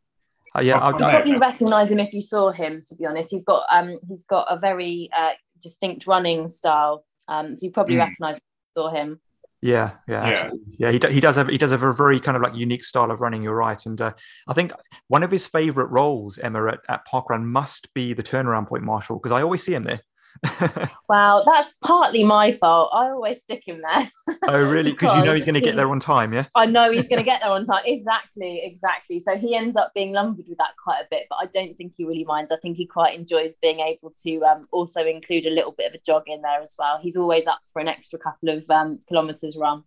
[0.56, 2.84] uh, yeah, I'll, I'll probably recognise him if you saw him.
[2.88, 7.06] To be honest, he's got um he's got a very uh, distinct running style.
[7.28, 8.00] Um, so you probably mm.
[8.00, 8.38] recognise
[8.78, 9.20] saw him.
[9.62, 10.52] Yeah, yeah, yeah.
[10.78, 13.10] yeah he, he does have he does have a very kind of like unique style
[13.10, 13.42] of running.
[13.42, 14.14] You're right, and uh,
[14.48, 14.72] I think
[15.08, 19.18] one of his favourite roles, Emma, at, at Parkrun must be the turnaround point marshal
[19.18, 20.02] because I always see him there.
[21.10, 22.90] wow, that's partly my fault.
[22.94, 24.12] I always stick him there.
[24.48, 24.92] oh, really?
[24.92, 26.46] Because you know he's going to get there on time, yeah?
[26.56, 27.84] I know he's going to get there on time.
[27.86, 29.20] Exactly, exactly.
[29.20, 31.94] So he ends up being lumbered with that quite a bit, but I don't think
[31.98, 32.52] he really minds.
[32.52, 35.96] I think he quite enjoys being able to um, also include a little bit of
[35.96, 37.00] a jog in there as well.
[37.02, 39.84] He's always up for an extra couple of um, kilometres run.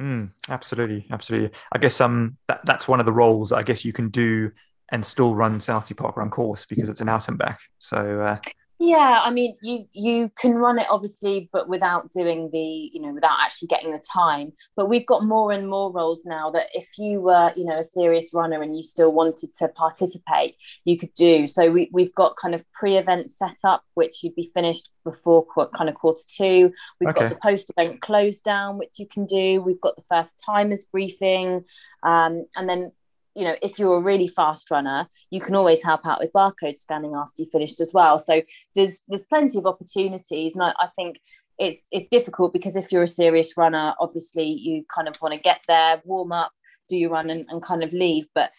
[0.00, 1.50] Mm, absolutely, absolutely.
[1.72, 4.50] I guess um that, that's one of the roles I guess you can do
[4.90, 7.60] and still run Southsea Park Run course because it's an out and back.
[7.78, 8.38] So uh,
[8.82, 13.12] yeah, I mean, you you can run it obviously, but without doing the, you know,
[13.12, 14.52] without actually getting the time.
[14.74, 17.84] But we've got more and more roles now that if you were, you know, a
[17.84, 21.46] serious runner and you still wanted to participate, you could do.
[21.46, 25.90] So we we've got kind of pre-event set up, which you'd be finished before kind
[25.90, 26.72] of quarter to.
[27.00, 27.20] We've okay.
[27.20, 29.60] got the post-event close down, which you can do.
[29.60, 31.64] We've got the first timers briefing,
[32.02, 32.92] um, and then
[33.34, 36.78] you know if you're a really fast runner you can always help out with barcode
[36.78, 38.42] scanning after you finished as well so
[38.74, 41.20] there's there's plenty of opportunities and I, I think
[41.58, 45.40] it's it's difficult because if you're a serious runner obviously you kind of want to
[45.40, 46.52] get there warm up
[46.88, 48.50] do your run and, and kind of leave but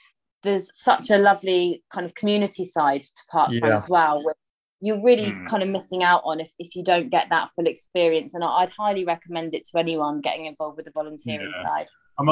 [0.43, 3.75] there's such a lovely kind of community side to park yeah.
[3.75, 4.21] as well
[4.83, 5.45] you're really mm.
[5.47, 8.71] kind of missing out on if, if you don't get that full experience and i'd
[8.77, 11.63] highly recommend it to anyone getting involved with the volunteering yeah.
[11.63, 12.29] side I'm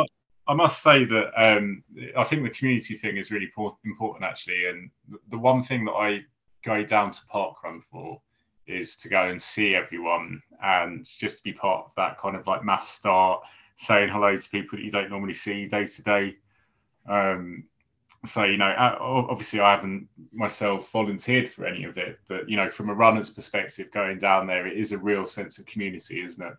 [0.49, 1.83] I must say that um,
[2.17, 3.51] I think the community thing is really
[3.85, 4.65] important, actually.
[4.65, 4.89] And
[5.27, 6.21] the one thing that I
[6.65, 8.19] go down to Parkrun for
[8.65, 12.47] is to go and see everyone and just to be part of that kind of
[12.47, 13.41] like mass start,
[13.77, 16.35] saying hello to people that you don't normally see day to day.
[17.07, 17.65] Um,
[18.25, 22.71] so you know, obviously, I haven't myself volunteered for any of it, but you know,
[22.71, 26.43] from a runner's perspective, going down there, it is a real sense of community, isn't
[26.43, 26.53] it?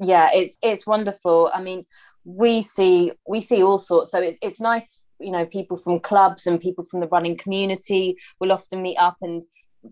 [0.00, 1.50] Yeah, it's it's wonderful.
[1.52, 1.86] I mean,
[2.24, 4.10] we see we see all sorts.
[4.10, 8.16] So it's it's nice you know people from clubs and people from the running community
[8.40, 9.44] will often meet up and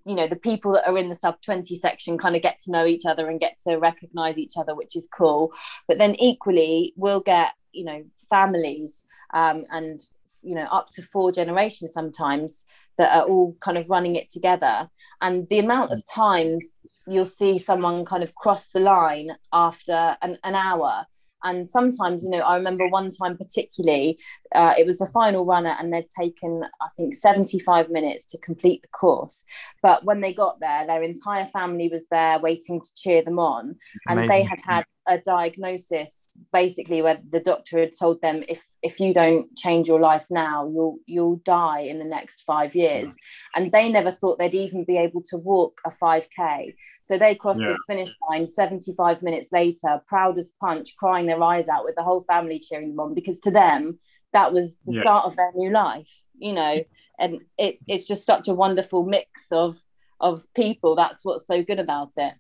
[0.05, 2.71] you know the people that are in the sub 20 section kind of get to
[2.71, 5.53] know each other and get to recognize each other which is cool.
[5.87, 10.01] But then equally we'll get you know families um, and
[10.43, 12.65] you know up to four generations sometimes
[12.99, 14.89] that are all kind of running it together.
[15.21, 16.65] And the amount of times
[17.07, 21.07] you'll see someone kind of cross the line after an, an hour
[21.45, 24.19] and sometimes you know i remember one time particularly
[24.55, 28.83] uh, it was the final runner and they'd taken i think 75 minutes to complete
[28.83, 29.45] the course.
[29.83, 33.77] But when they got there their entire family was there waiting to cheer them on.
[34.09, 39.01] And they had had a diagnosis basically where the doctor had told them if if
[39.01, 43.17] you don't change your life now you'll you'll die in the next 5 years.
[43.57, 47.61] And they never thought they'd even be able to walk a 5k so they crossed
[47.61, 47.69] yeah.
[47.69, 52.03] this finish line 75 minutes later proud as punch crying their eyes out with the
[52.03, 53.99] whole family cheering them on because to them
[54.33, 55.01] that was the yeah.
[55.03, 56.09] start of their new life
[56.43, 56.85] you know?
[57.19, 59.79] And it's it's just such a wonderful mix of
[60.21, 60.97] of people.
[60.97, 62.35] That's what's so good about it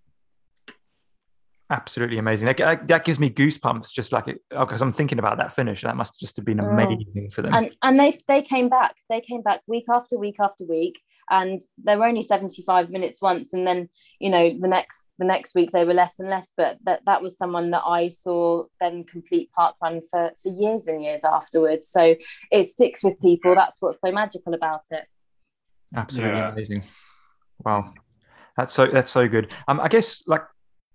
[1.73, 2.47] absolutely amazing.
[2.47, 5.83] That, that, gives me goosebumps just like it because I'm thinking about that finish.
[5.83, 6.71] That must just have been mm.
[6.71, 7.55] amazing for them.
[7.55, 8.95] And and they they came back.
[9.09, 13.53] They came back week after week after week, and they were only 75 minutes once,
[13.53, 13.89] and then
[14.21, 16.53] you know the next the next week they were less and less.
[16.57, 20.87] But that that was someone that I saw then complete park run for for years
[20.87, 21.89] and years afterwards.
[21.89, 22.15] So
[22.51, 23.55] it sticks with people.
[23.55, 25.05] That's what's so magical about it.
[25.97, 26.53] Absolutely yeah.
[26.53, 26.85] amazing.
[27.65, 27.95] Wow.
[28.57, 29.53] That's so that's so good.
[29.67, 30.43] Um, I guess like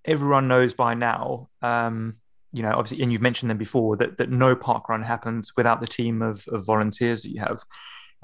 [0.07, 2.15] everyone knows by now, um,
[2.53, 5.81] you know, obviously, and you've mentioned them before, that, that no park run happens without
[5.81, 7.61] the team of, of volunteers that you have.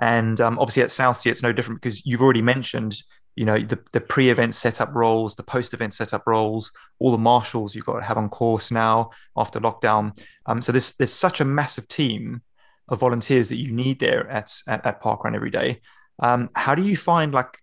[0.02, 3.04] And um, obviously at Southsea, it's no different because you've already mentioned,
[3.36, 7.86] you know, the, the pre-event setup roles, the post-event setup roles, all the marshals you've
[7.86, 10.18] got to have on course now after lockdown.
[10.46, 12.42] Um, so there's there's such a massive team
[12.88, 15.82] of volunteers that you need there at at, at Parkrun every day.
[16.20, 17.60] Um, how do you find like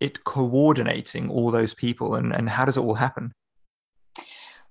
[0.00, 3.32] it coordinating all those people, and and how does it all happen?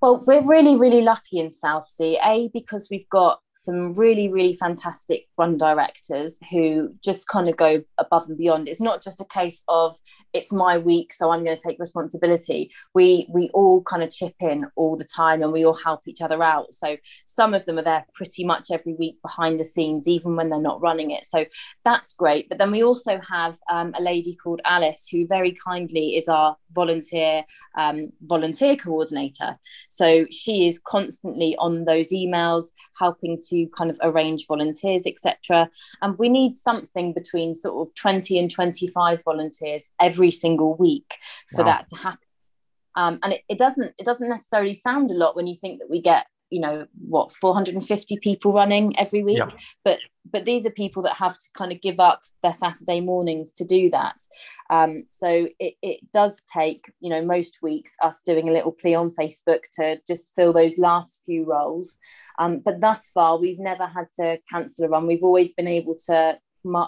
[0.02, 2.18] Well, we're really, really lucky in Southsea.
[2.26, 7.84] A, because we've got some really, really fantastic run directors who just kind of go
[8.00, 8.68] above and beyond.
[8.68, 9.96] It's not just a case of
[10.34, 12.72] it's my week, so I'm going to take responsibility.
[12.96, 16.22] We we all kind of chip in all the time, and we all help each
[16.22, 16.74] other out.
[16.74, 16.98] So
[17.28, 20.60] some of them are there pretty much every week behind the scenes, even when they're
[20.60, 21.26] not running it.
[21.26, 21.46] So
[21.84, 22.50] that's great.
[22.50, 26.58] But then we also have um, a lady called Alice, who very kindly is our
[26.72, 27.44] volunteer
[27.78, 29.58] um, volunteer coordinator.
[29.90, 35.70] So she is constantly on those emails, helping to kind of arrange volunteers, etc.
[36.02, 41.16] And we need something between sort of 20 and 25 volunteers every single week
[41.50, 41.72] for wow.
[41.72, 42.28] that to happen.
[42.96, 45.90] Um, and it, it doesn't it doesn't necessarily sound a lot when you think that
[45.90, 49.50] we get you know what 450 people running every week yeah.
[49.86, 53.52] but but these are people that have to kind of give up their saturday mornings
[53.54, 54.16] to do that.
[54.70, 58.96] Um, so it, it does take you know most weeks us doing a little plea
[58.96, 61.98] on facebook to just fill those last few roles.
[62.40, 65.08] Um, but thus far we've never had to cancel a run.
[65.08, 66.38] We've always been able to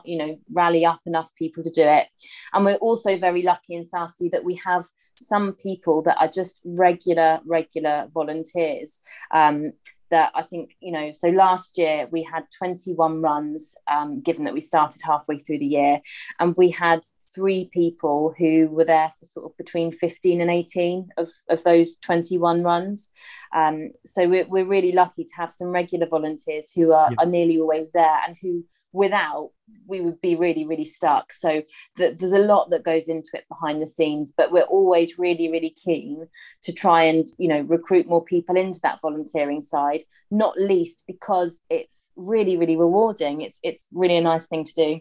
[0.05, 2.07] you know rally up enough people to do it.
[2.53, 6.59] And we're also very lucky in Southsea that we have some people that are just
[6.63, 9.01] regular regular volunteers.
[9.31, 9.73] Um,
[10.13, 14.53] that I think you know so last year we had 21 runs um, given that
[14.53, 16.01] we started halfway through the year
[16.39, 17.01] and we had
[17.33, 21.95] three people who were there for sort of between 15 and 18 of, of those
[21.97, 23.09] 21 runs.
[23.55, 27.15] Um, so we're, we're really lucky to have some regular volunteers who are, yeah.
[27.19, 29.49] are nearly always there and who without
[29.87, 31.33] we would be really really stuck.
[31.33, 31.63] So
[31.97, 35.51] th- there's a lot that goes into it behind the scenes but we're always really
[35.51, 36.27] really keen
[36.61, 41.59] to try and you know recruit more people into that volunteering side not least because
[41.69, 43.41] it's really really rewarding.
[43.41, 44.99] It's it's really a nice thing to do.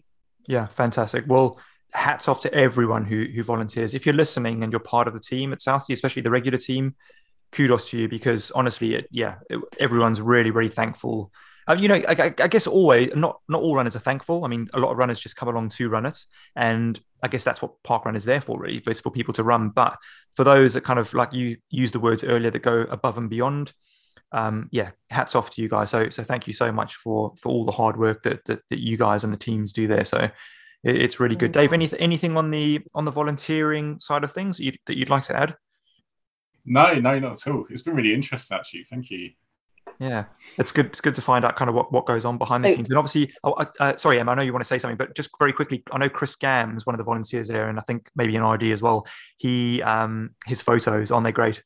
[0.49, 1.25] Yeah fantastic.
[1.29, 1.59] Well
[1.93, 5.21] hats off to everyone who who volunteers if you're listening and you're part of the
[5.21, 6.95] team at Southsea especially the regular team
[7.53, 11.31] kudos to you because honestly it, yeah it, everyone's really really thankful
[11.69, 14.45] uh, you know, I, I, guess always not not all runners are thankful.
[14.45, 16.19] I mean, a lot of runners just come along to run it,
[16.57, 19.45] and I guess that's what park run is there for, really, is for people to
[19.45, 19.69] run.
[19.69, 19.97] But
[20.35, 23.31] for those that kind of like you used the words earlier that go above and
[23.31, 23.73] beyond,
[24.33, 25.91] um, yeah, hats off to you guys.
[25.91, 28.81] So so thank you so much for for all the hard work that that, that
[28.81, 30.05] you guys and the teams do there.
[30.05, 30.31] So
[30.83, 31.53] it's really good.
[31.53, 35.11] Dave, anything anything on the on the volunteering side of things that you'd, that you'd
[35.11, 35.57] like to add?
[36.65, 37.67] No, no, not at all.
[37.71, 38.85] It's been really interesting, actually.
[38.85, 39.31] Thank you.
[39.99, 40.25] Yeah,
[40.59, 40.87] it's good.
[40.87, 42.75] It's good to find out kind of what, what goes on behind the oh.
[42.75, 42.89] scenes.
[42.89, 45.15] And obviously, oh, uh, uh, sorry, Em, I know you want to say something, but
[45.15, 48.11] just very quickly, I know Chris Gams, one of the volunteers there, and I think
[48.17, 49.07] maybe an RD as well.
[49.39, 51.63] He um his photos aren't they great?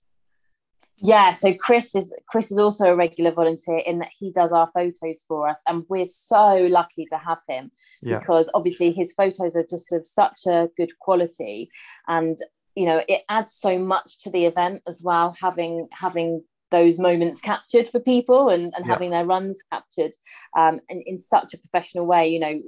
[0.98, 4.68] Yeah, so Chris is Chris is also a regular volunteer in that he does our
[4.72, 7.70] photos for us, and we're so lucky to have him
[8.02, 8.18] yeah.
[8.18, 11.70] because obviously his photos are just of such a good quality,
[12.08, 12.38] and
[12.74, 17.40] you know it adds so much to the event as well having having those moments
[17.40, 18.92] captured for people and, and yeah.
[18.92, 20.12] having their runs captured
[20.56, 22.60] um, in, in such a professional way, you know,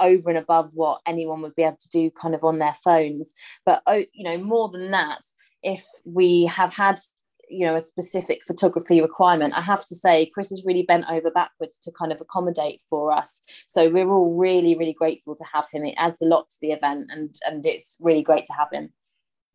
[0.00, 3.32] over and above what anyone would be able to do kind of on their phones.
[3.64, 5.22] But, oh, you know, more than that,
[5.62, 6.98] if we have had
[7.48, 11.30] you know a specific photography requirement i have to say chris has really bent over
[11.30, 13.42] backwards to kind of accommodate for us.
[13.66, 15.84] So we're all really really grateful to have him.
[15.84, 18.90] It adds a lot to the event and and it's really great to have him.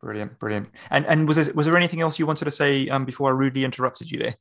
[0.00, 0.68] Brilliant brilliant.
[0.90, 3.34] And and was there, was there anything else you wanted to say um, before i
[3.34, 4.36] rudely interrupted you there?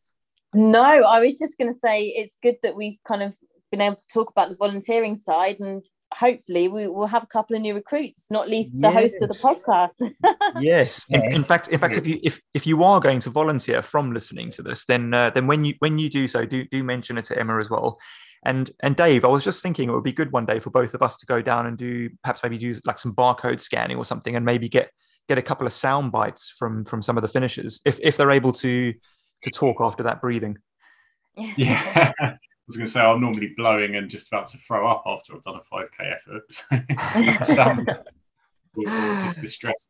[0.54, 3.34] No i was just going to say it's good that we've kind of
[3.72, 7.56] been able to talk about the volunteering side and hopefully we will have a couple
[7.56, 8.94] of new recruits not least the yes.
[8.94, 10.14] host of the podcast.
[10.62, 11.06] Yes.
[11.10, 14.14] In, in, fact in fact if you if, if you are going to volunteer from
[14.14, 17.18] listening to this then uh, then when you when you do so do do mention
[17.18, 18.00] it to emma as well.
[18.44, 20.94] And and dave i was just thinking it would be good one day for both
[20.94, 24.06] of us to go down and do perhaps maybe do like some barcode scanning or
[24.06, 24.92] something and maybe get
[25.28, 28.32] get a couple of sound bites from from some of the finishers if if they're
[28.32, 28.94] able to
[29.44, 30.58] to talk after that breathing.
[31.36, 32.14] Yeah
[32.70, 35.42] was going to say I'm normally blowing and just about to throw up after I've
[35.42, 37.46] done a 5k effort.
[37.56, 37.88] Some,
[39.24, 39.90] just distressed.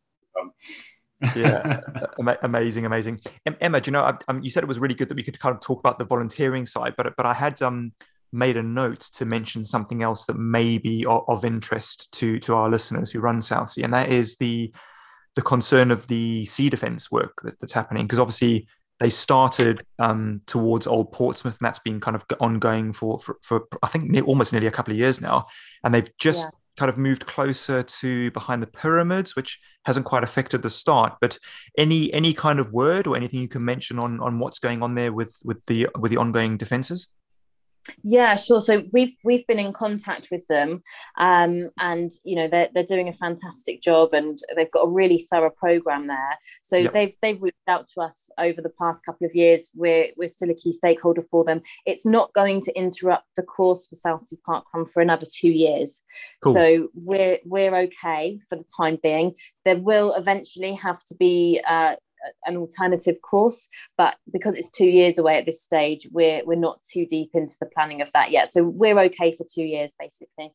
[1.35, 1.81] yeah,
[2.41, 3.19] amazing, amazing.
[3.59, 4.17] Emma, do you know?
[4.29, 6.05] Um, you said it was really good that we could kind of talk about the
[6.05, 7.91] volunteering side, but but I had um
[8.31, 12.55] made a note to mention something else that may be of, of interest to to
[12.55, 14.73] our listeners who run Southsea, and that is the
[15.35, 18.05] the concern of the sea defence work that, that's happening.
[18.05, 18.67] Because obviously,
[18.99, 23.67] they started um, towards Old Portsmouth, and that's been kind of ongoing for, for, for
[23.81, 25.47] I think almost nearly a couple of years now.
[25.83, 26.49] And they've just yeah.
[26.77, 31.13] kind of moved closer to behind the pyramids, which hasn't quite affected the start.
[31.21, 31.39] But
[31.77, 34.95] any any kind of word or anything you can mention on on what's going on
[34.95, 37.07] there with with the with the ongoing defences?
[38.03, 38.61] Yeah, sure.
[38.61, 40.81] So we've we've been in contact with them,
[41.17, 45.25] um, and you know they're they're doing a fantastic job, and they've got a really
[45.31, 46.37] thorough program there.
[46.63, 46.93] So yep.
[46.93, 49.71] they've they've reached out to us over the past couple of years.
[49.75, 51.61] We're we're still a key stakeholder for them.
[51.85, 56.03] It's not going to interrupt the course for Southsea Park Run for another two years.
[56.41, 56.53] Cool.
[56.53, 59.35] So we're we're okay for the time being.
[59.65, 61.95] There will eventually have to be uh,
[62.45, 66.79] an alternative course but because it's two years away at this stage we're we're not
[66.83, 68.51] too deep into the planning of that yet.
[68.51, 70.51] So we're okay for two years basically.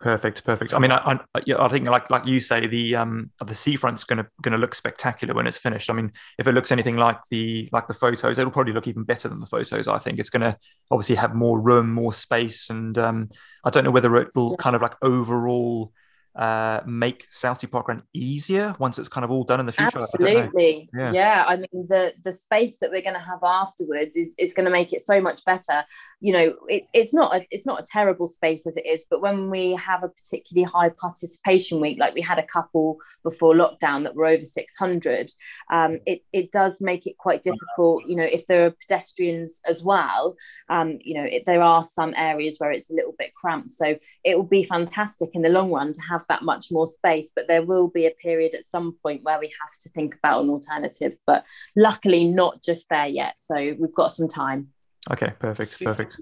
[0.00, 0.74] Perfect perfect.
[0.74, 4.18] I mean i i, I think like like you say the um the seafront's going
[4.18, 5.90] to going to look spectacular when it's finished.
[5.90, 9.02] I mean if it looks anything like the like the photos it'll probably look even
[9.02, 10.18] better than the photos i think.
[10.18, 10.56] It's going to
[10.90, 13.30] obviously have more room more space and um
[13.64, 15.92] i don't know whether it will kind of like overall
[16.38, 19.98] uh, make Southsea Park Run easier once it's kind of all done in the future?
[19.98, 20.88] Absolutely.
[20.96, 21.12] I yeah.
[21.12, 21.44] yeah.
[21.46, 24.70] I mean, the the space that we're going to have afterwards is, is going to
[24.70, 25.84] make it so much better
[26.20, 29.20] you know it's it's not a, it's not a terrible space as it is but
[29.20, 34.02] when we have a particularly high participation week like we had a couple before lockdown
[34.02, 35.30] that were over 600
[35.72, 39.82] um, it, it does make it quite difficult you know if there are pedestrians as
[39.82, 40.36] well
[40.68, 43.96] um, you know it, there are some areas where it's a little bit cramped so
[44.24, 47.48] it will be fantastic in the long run to have that much more space but
[47.48, 50.50] there will be a period at some point where we have to think about an
[50.50, 51.44] alternative but
[51.76, 54.68] luckily not just there yet so we've got some time
[55.10, 56.20] Okay, perfect, 600 perfect.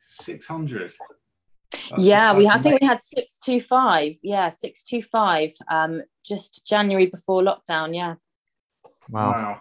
[0.00, 0.92] Six hundred.
[1.96, 4.14] Yeah, we I think we had six two five.
[4.22, 5.50] Yeah, six two five.
[5.70, 7.96] Um, just January before lockdown.
[7.96, 8.16] Yeah.
[9.08, 9.30] Wow.
[9.30, 9.60] wow.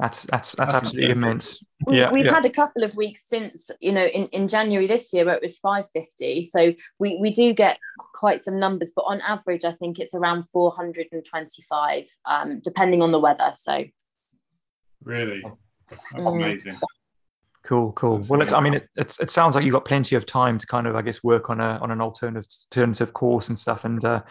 [0.00, 1.62] That's that's that's, that's absolutely immense.
[1.86, 2.34] We, yeah, we've yeah.
[2.34, 5.42] had a couple of weeks since you know in, in January this year where it
[5.42, 6.44] was 550.
[6.44, 7.78] So we we do get
[8.14, 13.20] quite some numbers, but on average, I think it's around 425, um, depending on the
[13.20, 13.52] weather.
[13.54, 13.84] So.
[15.04, 15.42] Really.
[15.88, 16.36] That's mm.
[16.36, 16.78] amazing.
[17.64, 18.16] Cool, cool.
[18.16, 20.66] That's well, it's, I mean, it, it sounds like you've got plenty of time to
[20.66, 23.84] kind of, I guess, work on a on an alternative alternative course and stuff.
[23.84, 24.22] And uh,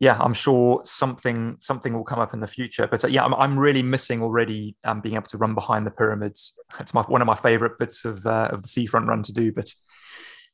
[0.00, 2.86] yeah, I'm sure something something will come up in the future.
[2.86, 5.90] But uh, yeah, I'm, I'm really missing already um, being able to run behind the
[5.90, 6.54] pyramids.
[6.80, 9.52] It's my one of my favorite bits of uh, of the seafront run to do.
[9.52, 9.72] But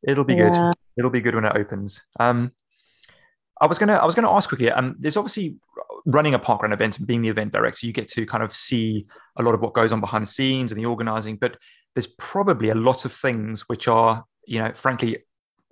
[0.07, 0.51] it'll be yeah.
[0.51, 0.75] good.
[0.99, 2.03] It'll be good when it opens.
[2.19, 2.53] Um,
[3.61, 4.71] I was gonna I was gonna ask quickly.
[4.71, 5.57] Um, there's obviously
[6.07, 9.07] running a parkrun event and being the event director, you get to kind of see
[9.37, 11.37] a lot of what goes on behind the scenes and the organizing.
[11.37, 11.57] But
[11.95, 15.19] there's probably a lot of things which are, you know, frankly,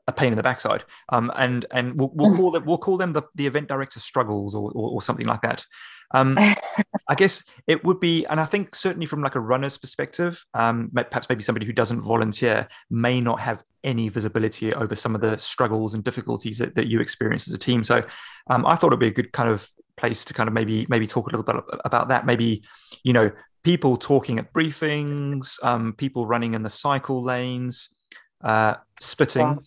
[0.06, 0.84] a pain in the backside.
[1.08, 4.54] Um, and and we'll, we'll call them we'll call them the, the event director struggles
[4.54, 5.64] or, or, or something like that.
[6.12, 6.38] Um,
[7.08, 10.90] I guess it would be, and I think certainly from like a runner's perspective, um,
[10.94, 15.36] perhaps maybe somebody who doesn't volunteer may not have any visibility over some of the
[15.36, 17.84] struggles and difficulties that, that you experience as a team.
[17.84, 18.02] So
[18.48, 21.06] um, I thought it'd be a good kind of place to kind of maybe maybe
[21.06, 22.26] talk a little bit about that.
[22.26, 22.62] Maybe
[23.02, 23.30] you know
[23.62, 27.90] people talking at briefings, um, people running in the cycle lanes,
[28.42, 29.58] uh, spitting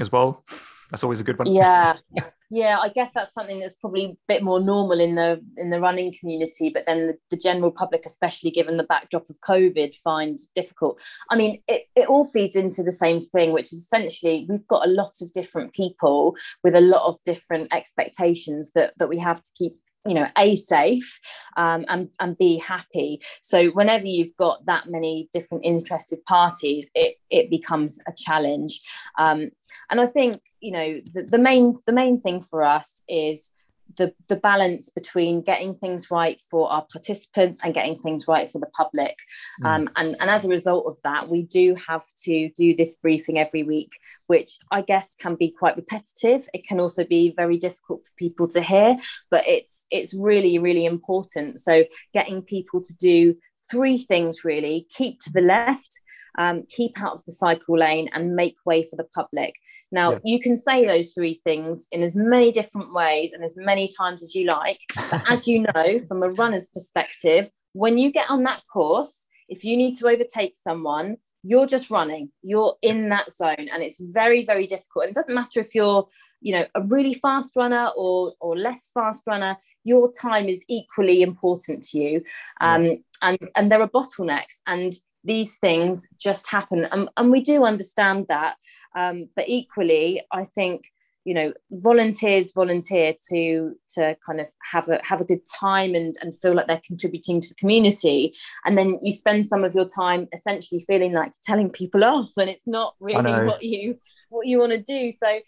[0.00, 0.44] as well.
[0.90, 1.52] That's always a good one.
[1.52, 1.96] Yeah,
[2.50, 5.80] yeah i guess that's something that's probably a bit more normal in the in the
[5.80, 10.38] running community but then the, the, general public especially given the backdrop of covid find
[10.54, 10.98] difficult
[11.30, 14.86] i mean it, it all feeds into the same thing which is essentially we've got
[14.86, 19.42] a lot of different people with a lot of different expectations that that we have
[19.42, 19.74] to keep
[20.06, 21.20] you know a safe
[21.56, 23.20] um, and and be happy.
[23.40, 28.82] So whenever you've got that many different interested parties it it becomes a challenge.
[29.18, 29.50] Um,
[29.90, 33.50] and i think you know the, the main the main thing for us is
[33.96, 38.58] the, the balance between getting things right for our participants and getting things right for
[38.58, 39.16] the public.
[39.62, 39.66] Mm.
[39.66, 43.38] Um, and, and as a result of that, we do have to do this briefing
[43.38, 43.90] every week,
[44.26, 46.48] which I guess can be quite repetitive.
[46.52, 48.96] It can also be very difficult for people to hear,
[49.30, 51.60] but it's it's really, really important.
[51.60, 53.36] So getting people to do
[53.70, 56.00] three things really keep to the left
[56.38, 59.54] um, keep out of the cycle lane and make way for the public.
[59.92, 60.18] Now, yeah.
[60.24, 64.22] you can say those three things in as many different ways and as many times
[64.22, 64.80] as you like.
[64.94, 69.64] But as you know, from a runner's perspective, when you get on that course, if
[69.64, 71.16] you need to overtake someone,
[71.48, 75.34] you're just running you're in that zone and it's very very difficult and it doesn't
[75.34, 76.04] matter if you're
[76.40, 81.22] you know a really fast runner or or less fast runner your time is equally
[81.22, 82.22] important to you
[82.60, 84.94] um, and and there are bottlenecks and
[85.26, 86.86] these things just happen.
[86.90, 88.56] And, and we do understand that.
[88.94, 90.86] Um, but equally i think
[91.26, 96.14] you know volunteers volunteer to to kind of have a have a good time and
[96.22, 98.32] and feel like they're contributing to the community.
[98.64, 102.48] And then you spend some of your time essentially feeling like telling people off and
[102.48, 103.98] it's not really what you
[104.30, 105.12] what you want to do.
[105.18, 105.40] So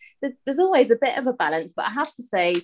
[0.45, 1.73] there's always a bit of a balance.
[1.75, 2.57] But i have to say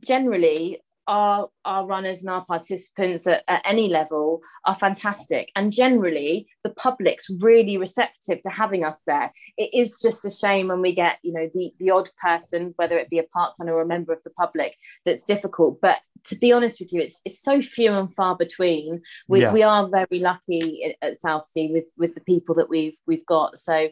[0.00, 5.50] generally our our runners and our participants at, at, any level are fantastic.
[5.56, 9.32] And generally the public's really receptive to having us there.
[9.56, 12.96] It is just a shame when we get you know the the odd person whether
[12.98, 15.80] it be a park runner or a member of the public that's difficult.
[15.80, 19.02] But to be honest with you it's, it's so few and far between.
[19.28, 19.52] We, yeah.
[19.52, 23.58] we are very lucky at southsea with with the people that we've we've got.
[23.58, 23.90] So I,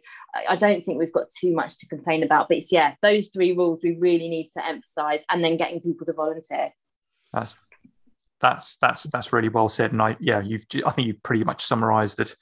[0.50, 2.48] I don't think we've got too much to complain about.
[2.48, 6.06] But it's yeah those three rules we really need to emphasize and then getting people
[6.06, 6.72] to volunteer
[7.32, 7.56] that's
[8.40, 11.64] that's that's that's really well said, and I yeah, you've I think you pretty much
[11.64, 12.34] summarised it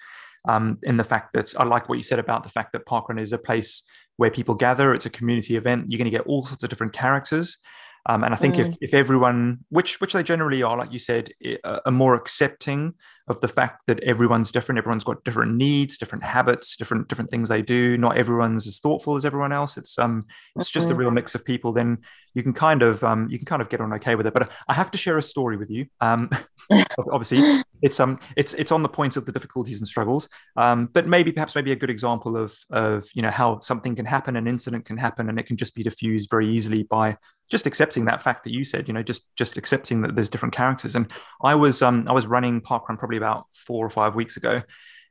[0.48, 3.20] um, in the fact that I like what you said about the fact that Parkrun
[3.20, 3.82] is a place
[4.16, 4.94] where people gather.
[4.94, 5.86] It's a community event.
[5.88, 7.58] You're going to get all sorts of different characters.
[8.06, 8.66] Um, and I think mm.
[8.66, 11.30] if, if everyone, which which they generally are, like you said,
[11.64, 12.94] are more accepting
[13.30, 17.48] of the fact that everyone's different, everyone's got different needs, different habits, different different things
[17.48, 17.96] they do.
[17.96, 19.76] Not everyone's as thoughtful as everyone else.
[19.76, 20.24] It's um
[20.56, 20.78] it's mm-hmm.
[20.78, 20.98] just a mm-hmm.
[20.98, 21.72] real mix of people.
[21.72, 21.98] Then
[22.34, 24.34] you can kind of um you can kind of get on okay with it.
[24.34, 25.86] But I have to share a story with you.
[26.00, 26.28] Um,
[26.98, 30.28] obviously it's um it's it's on the point of the difficulties and struggles.
[30.56, 34.06] Um, but maybe perhaps maybe a good example of of you know how something can
[34.06, 37.16] happen, an incident can happen, and it can just be diffused very easily by
[37.50, 40.54] just accepting that fact that you said, you know, just just accepting that there's different
[40.54, 40.94] characters.
[40.94, 41.10] And
[41.42, 44.62] I was um I was running parkrun probably about four or five weeks ago,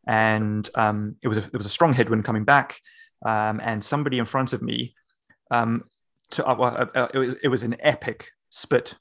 [0.07, 2.79] and um it was a, it was a strong headwind coming back,
[3.25, 4.93] um and somebody in front of me,
[5.51, 5.83] um
[6.31, 8.95] to uh, uh, uh it, was, it was an epic spit,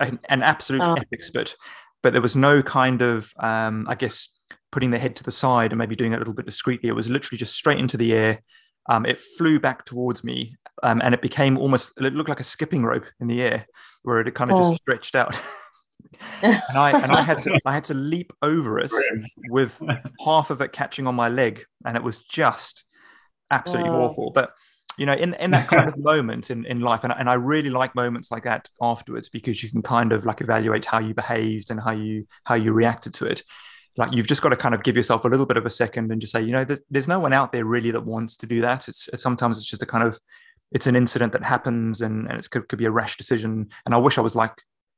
[0.00, 0.94] an absolute oh.
[0.94, 1.56] epic spit,
[2.02, 4.28] but there was no kind of um I guess
[4.70, 6.88] putting their head to the side and maybe doing it a little bit discreetly.
[6.88, 8.40] It was literally just straight into the air
[8.88, 12.44] um, it flew back towards me um, and it became almost it looked like a
[12.44, 13.66] skipping rope in the air
[14.02, 14.70] where it kind of oh.
[14.70, 15.34] just stretched out
[16.42, 18.92] and I and I had to I had to leap over it
[19.48, 19.80] with
[20.24, 22.84] half of it catching on my leg and it was just
[23.50, 24.04] absolutely oh.
[24.04, 24.30] awful.
[24.30, 24.52] But
[24.98, 27.70] you know in, in that kind of moment in, in life and, and I really
[27.70, 31.70] like moments like that afterwards because you can kind of like evaluate how you behaved
[31.70, 33.42] and how you how you reacted to it.
[33.96, 36.10] Like you've just got to kind of give yourself a little bit of a second
[36.10, 38.46] and just say you know there's, there's no one out there really that wants to
[38.46, 38.88] do that.
[38.88, 40.18] It's, it's sometimes it's just a kind of
[40.70, 43.68] it's an incident that happens and, and it could, could be a rash decision.
[43.84, 44.54] And i wish i was like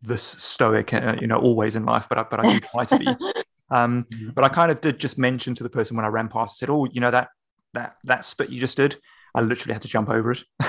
[0.07, 2.99] this stoic uh, you know always in life but i but i do try to
[2.99, 3.07] be
[3.71, 4.31] um, mm-hmm.
[4.31, 6.71] but i kind of did just mention to the person when i ran past said
[6.71, 7.29] oh you know that
[7.73, 8.97] that that spit you just did
[9.35, 10.45] I literally had to jump over it.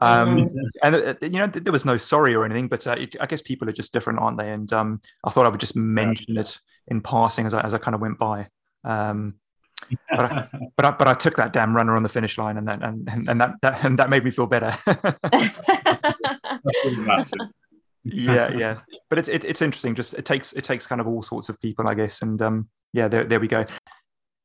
[0.00, 0.56] um, mm-hmm.
[0.82, 3.42] And uh, you know, there was no sorry or anything, but uh, it, I guess
[3.42, 4.50] people are just different, aren't they?
[4.50, 7.78] And um, I thought I would just mention it in passing as I, as I
[7.78, 8.48] kind of went by.
[8.82, 9.34] Um,
[10.10, 12.68] but, I, but I, but I took that damn runner on the finish line, and
[12.68, 14.76] that and, and that, that and that made me feel better.
[18.04, 18.78] Yeah, yeah.
[19.08, 19.94] But it's it, it's interesting.
[19.94, 22.22] Just it takes it takes kind of all sorts of people, I guess.
[22.22, 23.64] And um, yeah, there there we go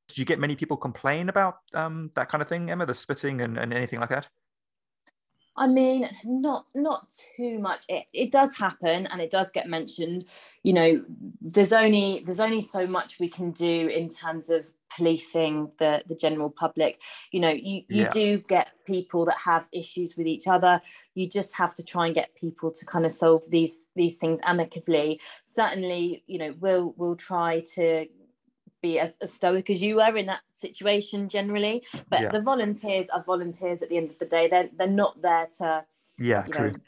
[0.07, 3.41] do you get many people complain about um, that kind of thing, Emma, the spitting
[3.41, 4.27] and, and anything like that?
[5.57, 7.85] I mean, not not too much.
[7.87, 10.25] It, it does happen and it does get mentioned.
[10.63, 11.05] You know,
[11.41, 16.15] there's only there's only so much we can do in terms of policing the the
[16.15, 16.99] general public.
[17.31, 18.09] You know, you you Yeah.
[18.09, 20.81] do get people that have issues with each other.
[21.13, 24.41] You just have to try and get people to kind of solve these these things
[24.43, 25.21] amicably.
[25.45, 28.07] Certainly, you know, we'll we'll try to
[28.87, 31.77] be as, as stoic as you were in that situation generally.
[32.11, 32.31] But Yeah.
[32.35, 34.45] the volunteers are volunteers at the end of the day.
[34.51, 35.67] They're, they're not there to
[36.31, 36.71] Yeah, true.
[36.71, 36.79] know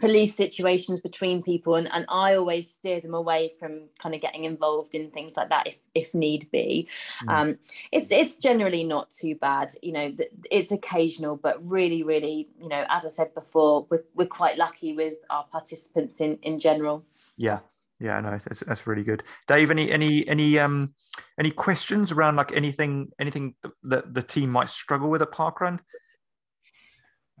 [0.00, 1.74] police situations between people.
[1.74, 3.72] And, and i always steer them away from
[4.02, 6.88] kind of getting involved in things like that if if need be.
[7.24, 7.32] Mm.
[7.36, 7.48] um
[7.96, 9.68] it's it's generally not too bad.
[9.86, 10.06] You know
[10.50, 14.90] it's occasional but really really you know as i said before we're, we're quite lucky
[15.02, 16.96] with our participants in in general.
[17.36, 17.58] Yeah,
[18.04, 19.22] yeah, no, that's, that's really good.
[19.48, 20.94] Dave, any any any um
[21.38, 25.78] any questions around like anything anything that the team might struggle with at parkrun?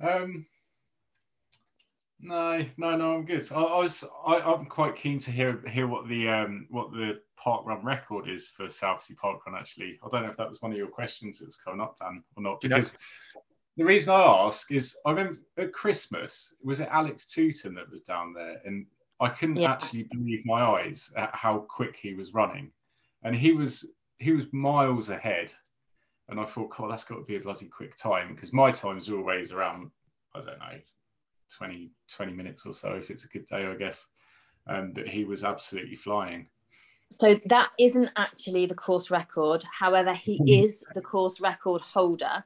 [0.02, 0.46] Um,
[2.20, 3.46] no, no, no, I'm good.
[3.52, 7.20] I, I was, I, I'm quite keen to hear hear what the um what the
[7.36, 9.54] park run record is for Southsea Park Run.
[9.56, 11.98] Actually, I don't know if that was one of your questions that was coming up,
[12.00, 12.62] Dan, or not.
[12.62, 12.96] You know- Because
[13.76, 18.00] the reason I ask is I remember at Christmas was it Alex Teuten that was
[18.00, 18.86] down there, and
[19.20, 19.72] I couldn't Yeah.
[19.72, 22.72] actually believe my eyes at how quick he was running,
[23.22, 23.86] and he was
[24.18, 25.52] he was miles ahead.
[26.28, 29.08] And I thought, God, that's got to be a bloody quick time because my times
[29.08, 29.90] are always around,
[30.34, 30.80] I don't know,
[31.52, 34.06] 20, 20 minutes or so if it's a good day, I guess.
[34.66, 36.48] Um, but he was absolutely flying.
[37.10, 39.64] So that isn't actually the course record.
[39.70, 42.44] However, he is the course record holder.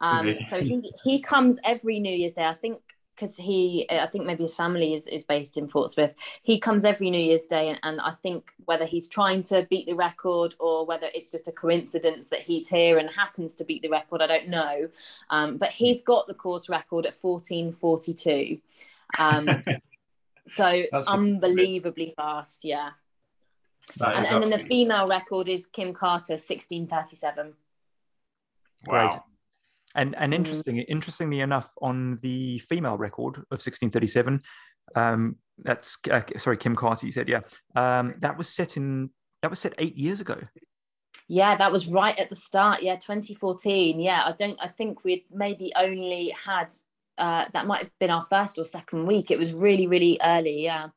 [0.00, 0.44] Um, he?
[0.50, 2.44] so he he comes every New Year's Day.
[2.44, 2.82] I think
[3.14, 6.14] because he, I think maybe his family is, is based in Portsmouth.
[6.42, 9.86] He comes every New Year's Day, and, and I think whether he's trying to beat
[9.86, 13.82] the record or whether it's just a coincidence that he's here and happens to beat
[13.82, 14.88] the record, I don't know.
[15.30, 18.58] Um, but he's got the course record at fourteen forty two.
[19.18, 19.48] Um,
[20.48, 22.90] so That's unbelievably fast, yeah
[24.00, 27.52] and, and then the female record is Kim Carter, 1637.
[28.86, 29.24] wow.
[29.94, 30.36] And and Mm.
[30.36, 34.42] interesting, interestingly enough, on the female record of 1637,
[34.96, 37.06] um, that's uh, sorry, Kim Carter.
[37.06, 37.40] You said, yeah,
[37.76, 39.10] um, that was set in
[39.42, 40.38] that was set eight years ago.
[41.28, 42.82] Yeah, that was right at the start.
[42.82, 44.00] Yeah, 2014.
[44.00, 44.58] Yeah, I don't.
[44.60, 46.72] I think we'd maybe only had
[47.18, 49.30] uh, that might have been our first or second week.
[49.30, 50.64] It was really, really early.
[50.64, 50.88] Yeah.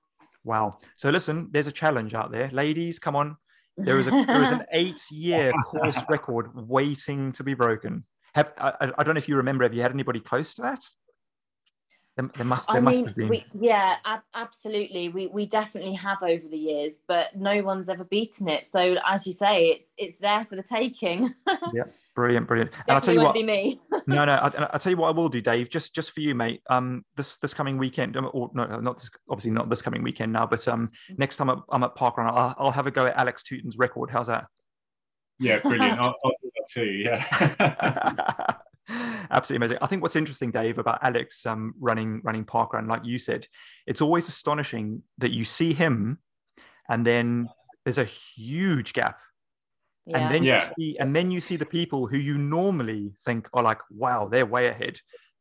[0.43, 0.79] Wow.
[0.95, 2.99] So listen, there's a challenge out there, ladies.
[2.99, 3.37] Come on,
[3.77, 8.03] there is a there is an eight-year course record waiting to be broken.
[8.37, 9.63] Have I, I- I don't know if you remember.
[9.65, 10.83] Have you had anybody close to that?
[12.15, 13.29] There, there must there I must mean, have been.
[13.29, 15.09] we, yeah, ab- absolutely.
[15.09, 18.65] We we definitely have over the years, but no one's ever beaten it.
[18.65, 21.33] So as you say, it's it's there for the taking.
[21.73, 21.83] yeah,
[22.15, 22.71] Brilliant, brilliant.
[22.87, 23.33] And I'll tell you won't what.
[23.35, 23.79] be me.
[24.07, 24.33] no, no.
[24.33, 25.69] I, I'll tell you what I will do, Dave.
[25.69, 26.61] Just, just for you, mate.
[26.69, 30.31] Um, this this coming weekend, um, or no, not this, obviously not this coming weekend
[30.33, 31.19] now, but um, Mm.
[31.19, 34.09] next time I'm, I'm at Parkrun, I'll, I'll have a go at Alex Teuten's record.
[34.11, 34.45] How's that?
[35.39, 35.99] Yeah, brilliant.
[35.99, 36.85] I'll, I'll do that too.
[36.85, 38.53] Yeah.
[39.29, 39.77] Absolutely amazing.
[39.81, 43.45] I think what's interesting, Dave, about Alex um, running running parkrun, like you said,
[43.85, 46.19] it's always astonishing that you see him,
[46.89, 47.49] and then
[47.83, 49.19] there's a huge gap,
[50.05, 50.17] Yeah.
[50.19, 50.69] and then Yeah.
[50.69, 54.29] you see, and then you see the people who you normally think are like, wow,
[54.31, 54.99] they're way ahead.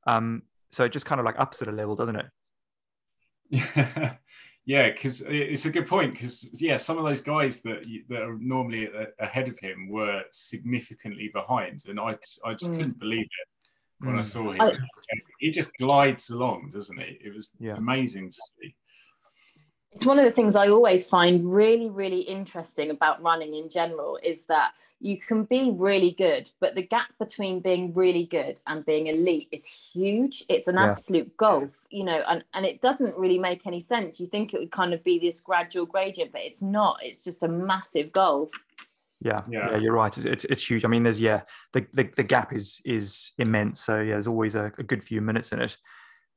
[0.09, 2.27] Um, so it just kind of like ups it a level, doesn't it?
[4.67, 6.13] Yeah, yeah, because it's a good point.
[6.13, 8.89] Because yeah, some of those guys that that are normally
[9.21, 12.77] ahead of him were significantly behind, and I I just Mm.
[12.77, 13.69] couldn't believe it
[14.01, 14.25] when I Mm.
[14.25, 14.61] saw him.
[14.61, 14.73] I-
[15.39, 17.19] he just glides along, doesn't he?
[17.25, 17.77] It was Yeah.
[17.77, 18.75] amazing to see.
[19.93, 24.19] It's one of the things I always find really, really interesting about running in general
[24.23, 28.85] is that you can be really good, but the gap between being really good and
[28.85, 30.45] being elite is huge.
[30.49, 30.91] It's an Yeah.
[30.91, 34.19] absolute gulf, you know, and, and it doesn't really make any sense.
[34.19, 36.99] You think it would kind of be this gradual gradient, but it's not.
[37.03, 38.51] It's just a massive gulf.
[39.21, 39.77] Yeah, yeah, Yeah.
[39.79, 40.17] you're right.
[40.17, 40.85] It's, it's it's huge.
[40.85, 43.83] I mean, there's yeah, the the, the gap is is immense.
[43.83, 45.77] So yeah, there's always a, a good few minutes in it.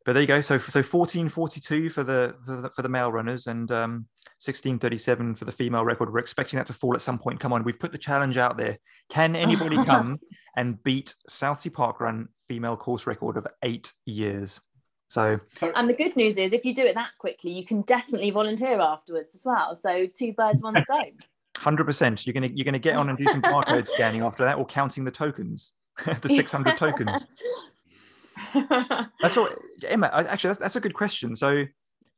[0.06, 0.42] But there you go.
[0.42, 4.06] So so 1442 for the for the, for the male runners and um
[4.40, 6.12] 1637 for the female record.
[6.12, 7.40] We're expecting that to fall at some point.
[7.40, 8.80] Come on, we've put the challenge out there.
[9.10, 10.20] Can anybody come
[10.56, 14.62] and beat Southsea Park Run female course record of eight years?
[15.10, 17.82] So So And the good news is, if you do it that quickly, you can
[17.82, 19.76] definitely volunteer afterwards as well.
[19.76, 21.18] So two birds, one stone.
[21.58, 22.26] hundred percent.
[22.26, 25.04] You're gonna you're gonna get on and do some barcode scanning after that, or counting
[25.04, 25.72] the tokens,
[26.22, 27.28] the 600 tokens.
[29.22, 29.50] That's all,
[29.86, 30.10] Emma.
[30.14, 31.36] Actually, that's, that's a good question.
[31.36, 31.66] So,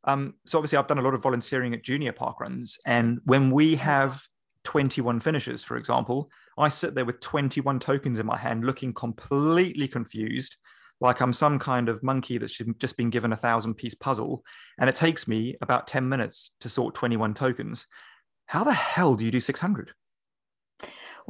[0.03, 3.51] um, so obviously, I've done a lot of volunteering at junior park runs, and when
[3.51, 4.21] we have
[4.63, 9.87] 21 finishes, for example, I sit there with 21 tokens in my hand, looking completely
[9.87, 10.57] confused.
[10.99, 14.43] like I'm some kind of monkey that's just been given a thousand piece puzzle,
[14.79, 17.87] and it takes me about 10 minutes to sort 21 tokens.
[18.45, 19.93] How the hell do you do 600?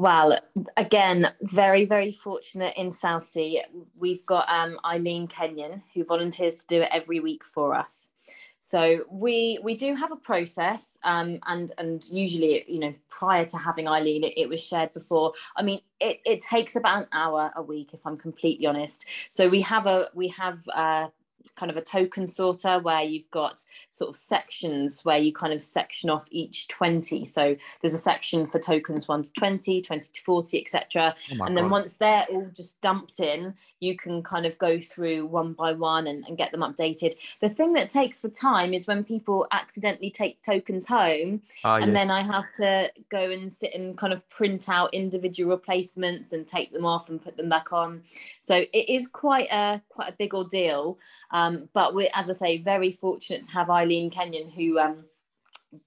[0.01, 0.35] Well,
[0.77, 3.65] again, very, very fortunate in Southsea.
[3.99, 8.09] We've got um, Eileen Kenyon who volunteers to do it every week for us.
[8.57, 13.57] So we we do have a process, um, and and usually, you know, prior to
[13.59, 15.33] having Eileen, it, it, was shared before.
[15.55, 19.05] I mean, it, it takes about an hour a week, if I'm completely honest.
[19.29, 21.09] So we have a we have uh,
[21.55, 25.61] kind of a token sorter where you've got sort of sections where you kind of
[25.63, 30.21] section off each 20 so there's a section for tokens 1 to 20 20 to
[30.21, 31.71] 40 etc oh and then God.
[31.71, 36.07] once they're all just dumped in you can kind of go through one by one
[36.07, 37.15] and, and get them updated.
[37.41, 41.91] The thing that takes the time is when people accidentally take tokens home ah, and
[41.91, 41.93] yes.
[41.95, 46.47] then i have to go and sit and kind of print out individual replacements and
[46.47, 48.03] take them off and put them back on.
[48.39, 50.99] So it is quite a quite a big ordeal
[51.31, 55.05] um, but we're, as I say, very fortunate to have Eileen Kenyon, who, um,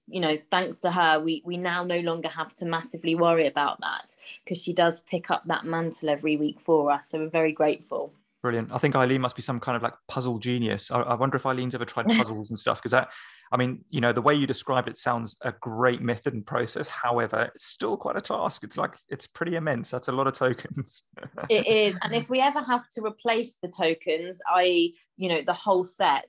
[0.07, 3.79] you know, thanks to her, we we now no longer have to massively worry about
[3.81, 4.09] that
[4.43, 7.09] because she does pick up that mantle every week for us.
[7.09, 8.13] So we're very grateful.
[8.41, 8.71] Brilliant.
[8.71, 10.91] I think Eileen must be some kind of like puzzle genius.
[10.91, 13.09] I, I wonder if Eileen's ever tried puzzles and stuff because that,
[13.51, 16.87] I mean, you know, the way you described it sounds a great method and process.
[16.87, 18.63] However, it's still quite a task.
[18.63, 19.91] It's like it's pretty immense.
[19.91, 21.03] That's a lot of tokens.
[21.49, 25.53] it is, and if we ever have to replace the tokens, i.e., you know, the
[25.53, 26.27] whole set,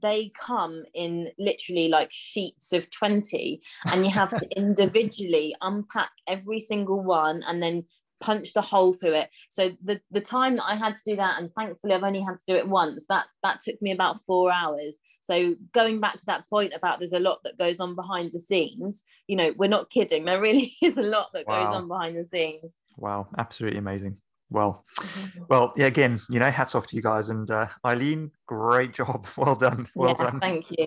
[0.00, 6.60] they come in literally like sheets of 20 and you have to individually unpack every
[6.60, 7.84] single one and then
[8.20, 9.30] punch the hole through it.
[9.50, 12.38] So the the time that i had to do that and thankfully i've only had
[12.38, 14.98] to do it once that that took me about four hours.
[15.20, 18.38] So going back to that point about there's a lot that goes on behind the
[18.38, 20.24] scenes you know we're not kidding.
[20.24, 21.64] There really is a lot that wow.
[21.64, 22.76] goes on behind the scenes.
[22.96, 24.16] Wow absolutely amazing.
[24.50, 24.84] Well
[25.48, 29.26] well yeah again you know hats off to you guys and uh, eileen great job.
[29.36, 30.40] Well done well yeah, done.
[30.40, 30.86] thank you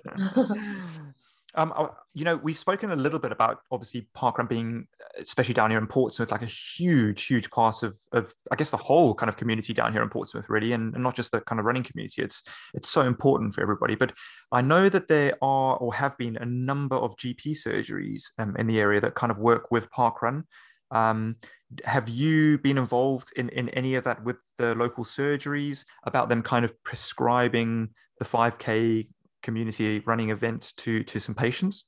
[1.54, 4.86] Um, uh, you know, we've spoken a little bit about obviously parkrun being,
[5.18, 8.78] especially down here in Portsmouth, like a huge, huge part of, of I guess the
[8.78, 11.58] whole kind of community down here in Portsmouth, really, and, and not just the kind
[11.58, 12.22] of running community.
[12.22, 12.42] It's
[12.72, 13.94] it's so important for everybody.
[13.94, 14.14] But
[14.50, 18.66] I know that there are or have been a number of GP surgeries um, in
[18.66, 20.44] the area that kind of work with parkrun.
[20.90, 21.36] Um,
[21.84, 26.42] have you been involved in, in any of that with the local surgeries about them
[26.42, 27.88] kind of prescribing
[28.18, 29.08] the 5K
[29.42, 31.84] community running events to to some patients?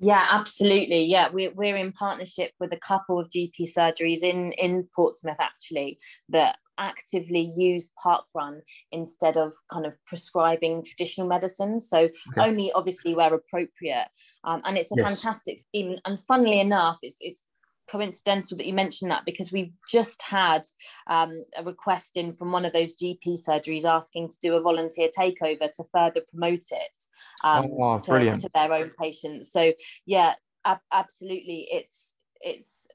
[0.00, 1.04] Yeah, absolutely.
[1.04, 5.98] Yeah, we're, we're in partnership with a couple of GP surgeries in, in Portsmouth actually
[6.30, 11.80] that actively use parkrun instead of kind of prescribing traditional medicine.
[11.80, 12.12] So okay.
[12.38, 14.08] only obviously where appropriate.
[14.42, 15.04] Um, and it's a yes.
[15.04, 15.96] fantastic scheme.
[16.04, 17.44] And funnily enough, it's, it's
[17.90, 20.62] coincidental that you mentioned that because we've just had
[21.08, 25.08] um, a request in from one of those GP surgeries asking to do a volunteer
[25.16, 27.02] takeover to further promote it
[27.42, 29.52] um, oh, to, to, their own patients.
[29.52, 29.72] So
[30.06, 32.88] yeah, ab- absolutely, it's it's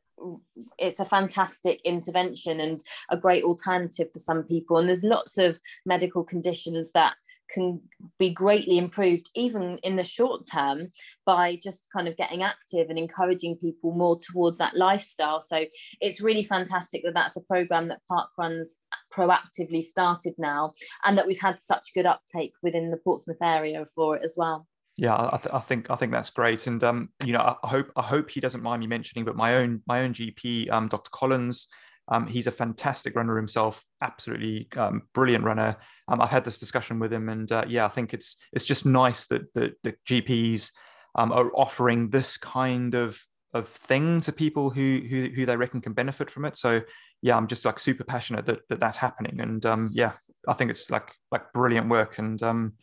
[0.78, 4.78] it's a fantastic intervention and a great alternative for some people.
[4.78, 7.16] And there's lots of medical conditions that
[7.54, 7.82] can
[8.18, 10.88] be greatly improved even in the short term
[11.26, 15.66] by just kind of getting active and encouraging people more towards that lifestyle so
[16.02, 18.76] it's really fantastic that that's a program that parkrun's
[19.14, 20.74] proactively started now
[21.06, 24.68] and that we've had such good uptake within the portsmouth area for it as well
[24.98, 27.90] yeah, I, th- I, think I think that's great, and um, you know, I hope
[27.96, 31.10] I hope he doesn't mind me mentioning, but my own my own GP, um, Dr.
[31.12, 31.70] Collins,
[32.10, 35.78] um, he's a fantastic runner himself, absolutely um, brilliant runner.
[36.08, 38.86] Um, I've had this discussion with him, and uh, yeah, I think it's it's just
[38.86, 40.72] nice that the, the GPs
[41.16, 43.22] um, are offering this kind of
[43.54, 46.58] of thing to people who, who who they reckon can benefit from it.
[46.58, 46.82] So
[47.22, 50.14] yeah, I'm just like super passionate that, that that's happening, and um, yeah,
[50.48, 52.18] I think it's like like brilliant work.
[52.18, 52.74] And um,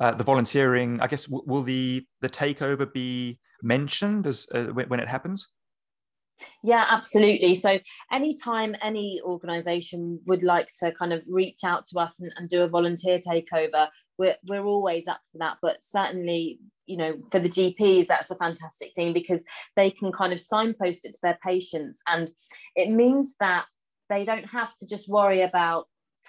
[0.00, 5.00] uh, the volunteering, I guess, w- will the the takeover be mentioned as uh, when
[5.00, 5.48] it happens?
[6.62, 7.54] Yeah, absolutely.
[7.54, 7.78] So,
[8.10, 12.62] anytime any organisation would like to kind of reach out to us and, and, do
[12.62, 13.88] a volunteer takeover,
[14.18, 15.58] we're, we're always up for that.
[15.62, 19.44] But certainly, you know, for the GPs, that's a fantastic thing because
[19.76, 22.00] they can kind of signpost it to their patients.
[22.06, 22.30] And
[22.76, 23.66] it means that
[24.08, 25.86] they don't have to just worry about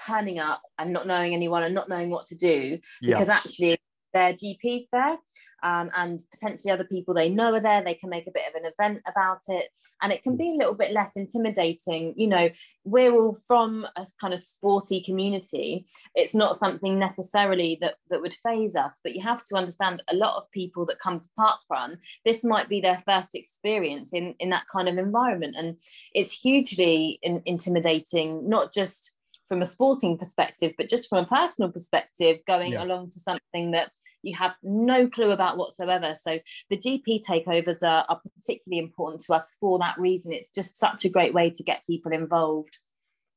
[0.07, 3.77] turning up and not knowing anyone and not knowing what to do because actually
[4.13, 5.17] their GPs there
[5.63, 7.83] um, and potentially other people they know are there.
[7.83, 9.65] They can make a bit of an event about it
[10.01, 12.13] and it can be a little bit less intimidating.
[12.17, 12.49] You know,
[12.83, 15.85] we're all from a kind of sporty community.
[16.15, 20.15] It's not something necessarily that, that would faze us, but you have to understand a
[20.15, 24.49] lot of people that come to Parkrun, this might be their first experience in, in
[24.49, 25.55] that kind of environment.
[25.57, 25.79] And
[26.13, 29.12] it's hugely in, intimidating, not just
[29.47, 32.83] from a sporting perspective, but just from a personal perspective, going Yeah.
[32.83, 33.91] along to something that
[34.21, 36.13] you have no clue about whatsoever.
[36.15, 36.39] So
[36.69, 40.31] the GP takeovers are, are particularly important to us for that reason.
[40.31, 42.79] It's just such a great way to get people involved.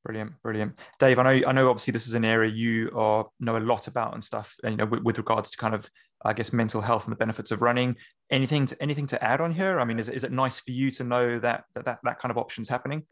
[0.05, 1.19] Brilliant, brilliant, Dave.
[1.19, 1.69] I know, I know.
[1.69, 4.55] Obviously, this is an area you are know a lot about and stuff.
[4.63, 5.91] And you know, with, with regards to kind of,
[6.25, 7.97] I guess, mental health and the benefits of running.
[8.31, 9.81] Anything to anything to add on here?
[9.81, 12.21] I mean, is, it- is it nice for you to know that that that, that
[12.21, 13.03] kind of options happening?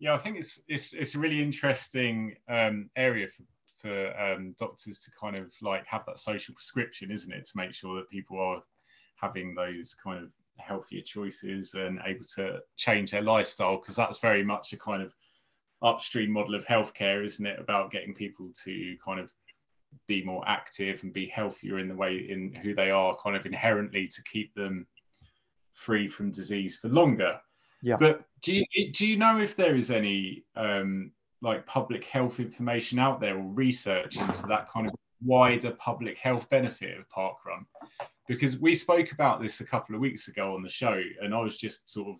[0.00, 3.42] Yeah, I think it's it's it's a really interesting um, area for
[3.80, 7.72] for um, doctors to kind of like have that social prescription, isn't it, to make
[7.72, 8.60] sure that people are
[9.16, 14.44] having those kind of healthier choices and able to change their lifestyle because that's very
[14.44, 15.12] much a kind of
[15.82, 19.30] upstream model of healthcare, isn't it, about getting people to kind of
[20.06, 23.46] be more active and be healthier in the way in who they are, kind of
[23.46, 24.86] inherently to keep them
[25.72, 27.40] free from disease for longer.
[27.82, 27.96] Yeah.
[27.98, 31.12] But do you do you know if there is any um,
[31.42, 36.48] like public health information out there or research into that kind of wider public health
[36.50, 37.64] benefit of parkrun?
[38.26, 41.40] Because we spoke about this a couple of weeks ago on the show, and I
[41.40, 42.16] was just sort of,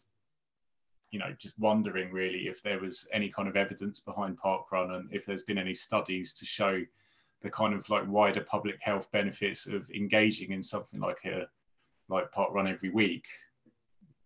[1.11, 5.09] you know, just wondering really if there was any kind of evidence behind parkrun and
[5.13, 6.83] if there's been any studies to show
[7.43, 11.47] the kind of like wider public health benefits of engaging in something like a
[12.09, 13.25] like parkrun every week.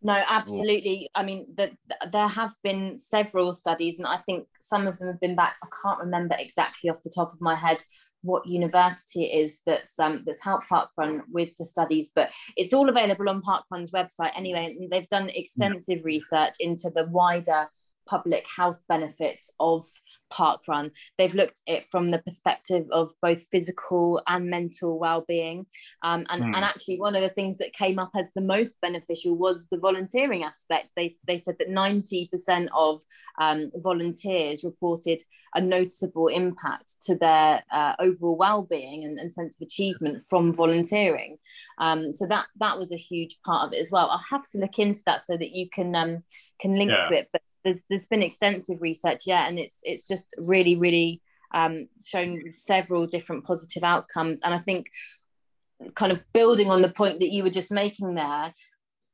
[0.04, 1.10] No, absolutely.
[1.14, 5.08] I mean, the, the- there have been several studies, and I think some of them
[5.08, 5.58] have been backed.
[5.62, 7.82] I can't remember exactly off the top of my head
[8.22, 12.88] what university it is that's um, that's helped Parkrun with the studies, but it's all
[12.88, 14.76] available on Parkrun's website anyway.
[14.78, 17.68] And they've done extensive research into the wider
[18.06, 19.84] public health benefits of
[20.32, 20.90] Parkrun.
[21.18, 25.66] They've looked at it from the perspective of both physical and mental well-being.
[26.02, 26.54] Um, and, Hmm.
[26.54, 29.78] and actually, one of the things that came up as the most beneficial was the
[29.78, 30.88] volunteering aspect.
[30.96, 32.98] They, they said that 90% of
[33.38, 35.22] um, volunteers reported
[35.54, 41.36] a noticeable impact to their uh, overall well-being and, and sense of achievement from volunteering.
[41.78, 44.08] Um, so that that was a huge part of it as well.
[44.10, 46.22] I'll have to look into that so that you can um,
[46.60, 47.08] can link Yeah.
[47.08, 47.28] to it.
[47.32, 51.20] But there's there's been extensive research, yeah, and it's it's just really really
[51.54, 54.40] um, shown several different positive outcomes.
[54.42, 54.86] And I think
[55.94, 58.54] kind of building on the point that you were just making there,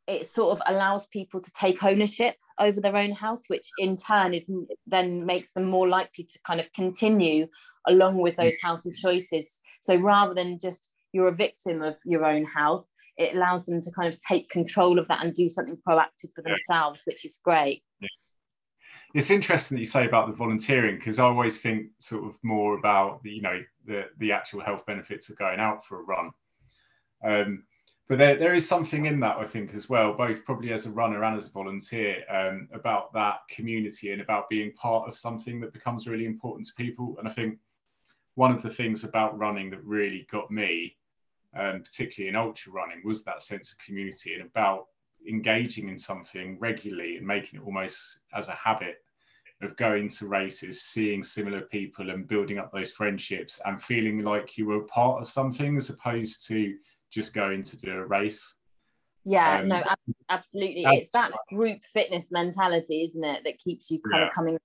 [0.06, 4.34] it sort of allows people to take ownership over their own health, which in turn
[4.34, 4.50] is
[4.86, 7.46] then makes them more likely to kind of continue
[7.86, 9.60] along with those healthy choices.
[9.80, 12.86] So rather than just you're a victim of your own health,
[13.16, 16.42] it allows them to kind of take control of that and do something proactive for
[16.46, 16.54] Yeah.
[16.54, 17.82] themselves, which is great.
[19.18, 22.78] It's interesting that you say about the volunteering because I always think sort of more
[22.78, 26.30] about the you know the the actual health benefits of going out for a run.
[27.24, 27.64] Um,
[28.08, 30.90] but there, there is something in that I think as well, both probably as a
[30.90, 35.58] runner and as a volunteer, um, about that community and about being part of something
[35.62, 37.16] that becomes really important to people.
[37.18, 37.58] And I think
[38.36, 40.96] one of the things about running that really got me,
[41.56, 44.86] um, particularly in ultra running, was that sense of community and about
[45.28, 49.02] engaging in something regularly and making it almost as a habit
[49.62, 54.56] of going to races, seeing similar people and building up those friendships and feeling like
[54.56, 56.76] you were part of something as opposed to
[57.10, 58.54] just going to do a race.
[59.24, 59.82] Yeah, Um, no,
[60.28, 60.84] absolutely.
[60.84, 64.28] It's that group fitness mentality, isn't it, that keeps you kind Yeah.
[64.28, 64.58] of coming.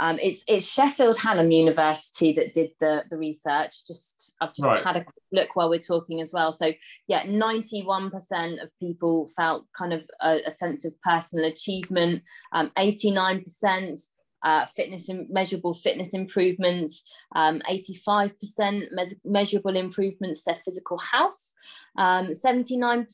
[0.00, 3.86] Um, it's it's Sheffield Hallam University that did the the research.
[3.86, 4.84] Just I've just Right.
[4.84, 6.52] had a look while we're talking as well.
[6.52, 6.72] So
[7.08, 12.22] yeah, ninety one percent of people felt kind of a, a sense of personal achievement.
[12.52, 13.98] Um, Eighty nine percent
[14.44, 17.02] uh, fitness and measurable fitness improvements.
[17.34, 21.52] Um, 85% mes- measurable improvements to their physical health.
[21.98, 23.06] Um, 79%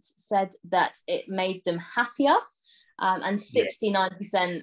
[0.00, 2.34] said that it made them happier.
[2.98, 4.62] Um, and 69%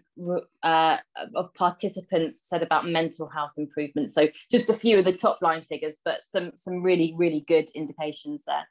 [0.63, 0.97] uh,
[1.35, 4.13] of participants said about mental health improvements.
[4.13, 7.69] So just a few of the top line figures, but some some really really good
[7.75, 8.67] indications there.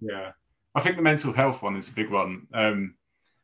[0.00, 0.32] Yeah,
[0.74, 2.94] I think the mental health one is a big one, um,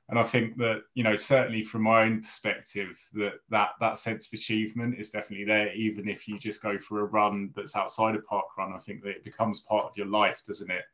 [0.09, 4.27] and I think that you know certainly from my own perspective that that that sense
[4.27, 5.73] of achievement is definitely there.
[5.75, 9.03] Even if you just go for a run that's outside a park run, I think
[9.03, 10.85] that it becomes part of your life, doesn't it?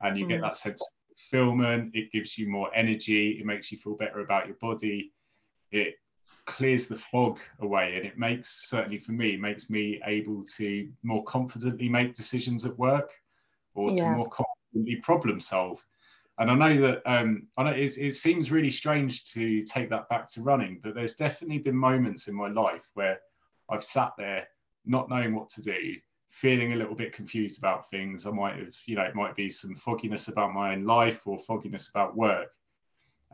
[0.00, 0.42] And you get Mm.
[0.42, 1.90] that sense of fulfillment.
[1.94, 3.38] It gives you more energy.
[3.40, 5.12] It makes you feel better about your body.
[5.70, 5.94] It
[6.46, 11.24] clears the fog away, and it makes certainly for me makes me able to more
[11.24, 13.10] confidently make decisions at work
[13.74, 15.84] or to more confidently problem solve.
[16.38, 20.08] And I know that um, I know it's, it seems really strange to take that
[20.08, 23.20] back to running, but there's definitely been moments in my life where
[23.70, 24.48] I've sat there
[24.84, 25.94] not knowing what to do,
[26.34, 28.26] feeling a little bit confused about things.
[28.26, 31.38] I might have, you know, it might be some fogginess about my own life or
[31.38, 32.50] fogginess about work.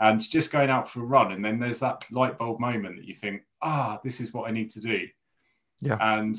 [0.01, 3.05] and just going out for a run and then there's that light bulb moment that
[3.05, 5.07] you think ah this is what i need to do.
[5.83, 5.99] Yeah.
[6.01, 6.37] And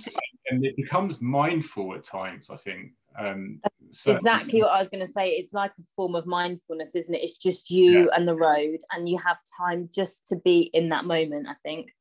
[0.49, 3.59] and it becomes mindful at times i think um
[4.07, 5.29] exactly what i was going to say.
[5.31, 7.23] It's like a form of mindfulness isn't it?
[7.23, 8.15] It's just you yeah.
[8.15, 11.91] and the road and you have time just to be in that moment i think.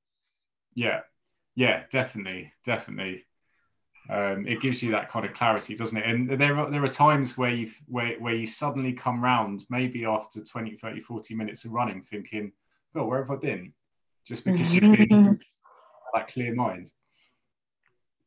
[0.75, 1.01] Yeah.
[1.57, 3.25] Yeah definitely definitely
[4.11, 6.05] um, it gives you that kind of clarity, doesn't it?
[6.05, 10.05] And there are, there are times where you where, where you suddenly come round, maybe
[10.05, 12.53] after 20, 30, 40 minutes of running, thinking,
[12.95, 13.73] "Oh, where have I been?"
[14.27, 15.39] Just because you've been
[16.15, 16.93] that clear mind.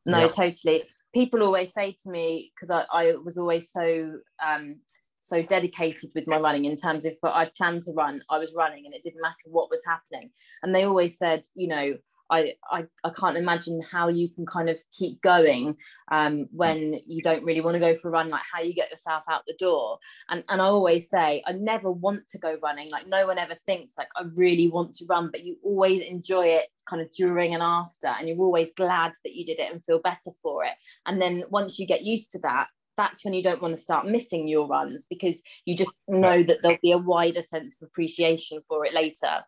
[0.06, 0.28] No, yeah.
[0.28, 0.84] totally.
[1.14, 4.78] People always say to me because I, I was always so um,
[5.20, 8.86] so dedicated with my running in terms of I planned to run, I was running,
[8.86, 10.32] and it didn't matter what was happening.
[10.62, 11.94] And they always said, you know,
[12.34, 15.78] I, I, I can't imagine how you can kind of keep going
[16.12, 18.90] um, when you don't really want to go for a run, like how you get
[18.90, 20.00] yourself out the door.
[20.30, 22.90] And, and I always say, I never want to go running.
[22.90, 26.48] Like no one ever thinks like I really want to run, but you always enjoy
[26.48, 28.08] it kind of during and after.
[28.08, 30.74] And you're always glad that you did it and feel better for it.
[31.06, 32.68] And then once you get used to that,
[32.98, 36.62] that's when you don't want to start missing your runs because you just know that
[36.62, 39.44] there'll be a wider sense of appreciation for it later.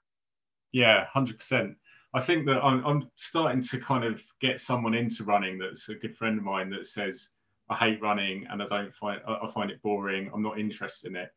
[0.71, 1.75] Yeah, 100%.
[2.15, 5.95] I think that I'm, I'm starting to kind of get someone into running that's a
[5.95, 7.29] good friend of mine that says,
[7.69, 10.31] I hate running and I don't find I find it boring.
[10.33, 11.29] I'm not interested in it.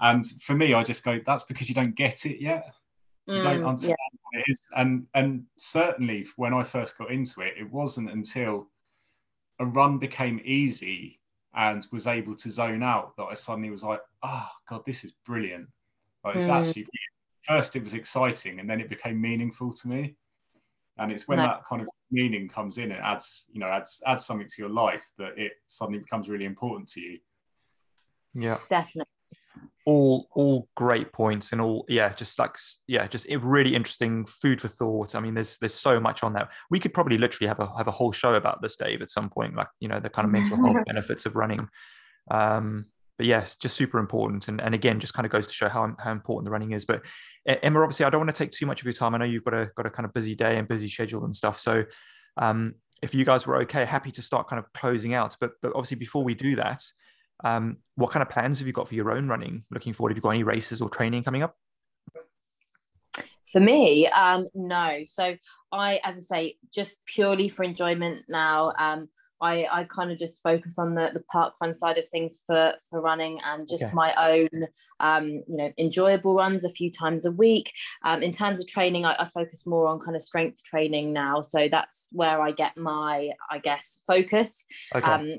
[0.00, 2.72] And for me, I just go, that's because you don't get it yet.
[3.26, 4.18] You mm, don't understand yeah.
[4.20, 4.60] what it is.
[4.76, 8.68] And and certainly when I first got into it, it wasn't until
[9.58, 11.18] a run became easy
[11.54, 15.14] and was able to zone out that I suddenly was like, oh god, this is
[15.26, 15.68] brilliant.
[16.24, 16.60] Like, it's mm.
[16.60, 16.86] actually
[17.42, 20.16] first it was exciting and then it became meaningful to me.
[20.98, 21.44] And it's when no.
[21.44, 24.68] that kind of meaning comes in it adds you know adds adds something to your
[24.68, 27.18] life that it suddenly becomes really important to you.
[28.34, 28.58] Yeah.
[28.68, 29.08] Definitely.
[29.84, 34.68] All all great points and all yeah just like yeah just really interesting food for
[34.68, 35.14] thought.
[35.14, 37.88] I mean there's there's so much on that we could probably literally have a have
[37.88, 40.32] a whole show about this dave at some point like you know the kind of
[40.32, 41.68] mental health benefits of running.
[42.30, 42.86] Um
[43.18, 45.94] but yes just super important and, and again just kind of goes to show how,
[45.98, 47.02] how important the running is but
[47.44, 49.14] Emma, obviously, I don't want to take too much of your time.
[49.14, 51.34] I know you've got a got a kind of busy day and busy schedule and
[51.34, 51.58] stuff.
[51.58, 51.84] So,
[52.36, 55.36] um, if you guys were okay, happy to start kind of closing out.
[55.40, 56.84] But but obviously, before we do that,
[57.42, 59.64] um, what kind of plans have you got for your own running?
[59.70, 61.56] Looking forward, have you got any races or training coming up?
[63.50, 65.00] For me, um, no.
[65.06, 65.36] So
[65.72, 68.72] I, as I say, just purely for enjoyment now.
[68.78, 69.08] Um,
[69.42, 72.74] I, I kind of just focus on the, the park run side of things for,
[72.88, 73.92] for running and just okay.
[73.92, 74.66] my own,
[75.00, 77.72] um, you know, enjoyable runs a few times a week.
[78.04, 81.40] Um, in terms of training, I, I, focus more on kind of strength training now.
[81.40, 84.64] So that's where I get my, I guess, focus.
[84.94, 85.10] Okay.
[85.10, 85.38] Um,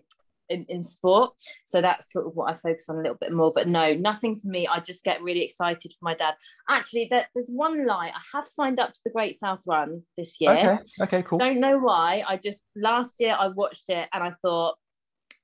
[0.54, 1.32] in, in sport.
[1.66, 3.52] So that's sort of what I focus on a little bit more.
[3.54, 4.68] But no, nothing for me.
[4.68, 6.36] I just get really excited for my dad.
[6.70, 8.12] Actually, there, there's one lie.
[8.16, 10.52] I have signed up to the Great South Run this year.
[10.52, 10.78] Okay.
[11.02, 11.24] Okay.
[11.24, 11.40] Cool.
[11.40, 12.24] Don't know why.
[12.28, 14.76] I just last year I watched it and I thought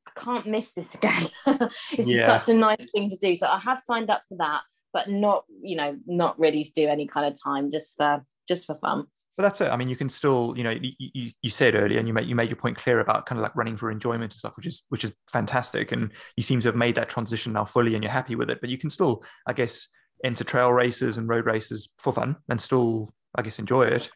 [0.07, 1.28] I can't miss this again.
[1.91, 2.26] it's yeah.
[2.26, 3.36] just such a nice thing to do.
[3.36, 4.62] So I have signed up for that,
[4.93, 8.66] but not you know not ready to do any kind of time just for just
[8.66, 9.05] for fun
[9.39, 9.69] but that's it.
[9.69, 12.27] I mean, you can still, you know, you, you, you said earlier, and you made
[12.27, 14.65] you made your point clear about kind of like running for enjoyment and stuff, which
[14.65, 15.93] is which is fantastic.
[15.93, 18.59] And you seem to have made that transition now fully, and you're happy with it.
[18.59, 19.87] But you can still, I guess,
[20.25, 24.11] enter trail races and road races for fun, and still, I guess, enjoy it.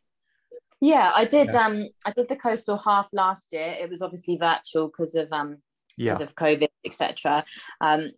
[0.81, 1.51] Yeah, I did.
[1.53, 1.67] Yeah.
[1.67, 3.77] Um, I did the coastal half last year.
[3.79, 5.59] It was obviously virtual because of um
[5.97, 6.25] because yeah.
[6.25, 7.45] of COVID, etc.
[7.79, 8.11] Um,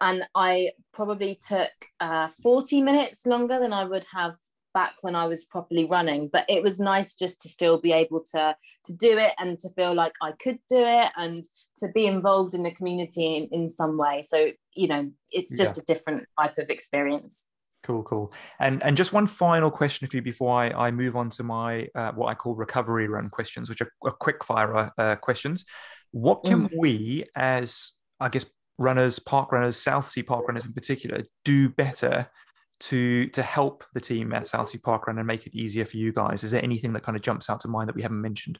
[0.00, 4.36] and I probably took uh, 40 minutes longer than I would have
[4.78, 6.30] back when I was properly running.
[6.32, 8.54] But it was nice just to still be able to
[8.84, 11.44] to do it and to feel like I could do it and
[11.78, 14.22] to be involved in the community in, in some way.
[14.22, 15.82] So you know, it's just yeah.
[15.82, 17.46] a different type of experience.
[17.82, 18.32] Cool, cool.
[18.60, 21.88] And and just one final question for you before I, I move on to my
[21.96, 25.64] uh, what I call recovery run questions, which are, are quick fire uh, questions.
[26.12, 26.78] What can mm.
[26.78, 28.46] we, as I guess
[28.78, 32.28] runners, park runners, Southsea park runners in particular, do better
[32.80, 36.44] to to help the team at Southsea Parkrun and make it easier for you guys?
[36.44, 38.58] Is there anything that kind of jumps out to mind that we haven't mentioned?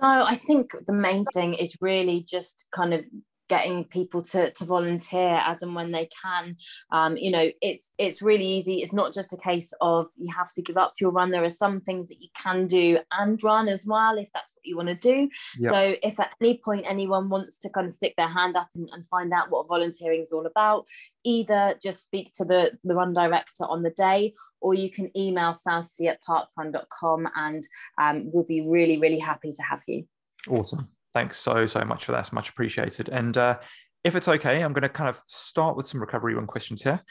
[0.00, 3.04] No, I think the main thing is really just kind of
[3.48, 6.56] getting people to, to volunteer as and when they can.
[6.90, 8.82] Um, you know it's it's really easy.
[8.82, 11.30] It's not just a case of you have to give up your run.
[11.30, 14.64] There are some things that you can do and run as well if that's what
[14.64, 15.28] you want to do.
[15.58, 15.72] Yep.
[15.72, 18.88] so if at any point anyone wants to kind of stick their hand up and,
[18.92, 20.86] and find out what volunteering is all about
[21.24, 25.52] either just speak to the, the run director on the day or you can email
[25.52, 27.66] southsea at parkrun.com and
[27.98, 30.04] um, we'll be really really happy to have you.
[30.48, 32.32] Awesome Thanks so, so much for that.
[32.32, 33.08] Much appreciated.
[33.08, 33.58] And uh,
[34.04, 37.02] if it's okay, I'm going to kind of start with some recovery run questions here.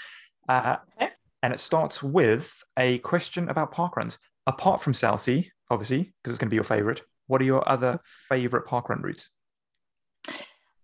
[0.49, 1.11] Uh, okay.
[1.43, 4.17] And it starts with a question about parkruns.
[4.47, 7.99] Apart from Southsea, obviously, because it's going to be your favorite, what are your other
[8.27, 9.29] favorite parkrun routes?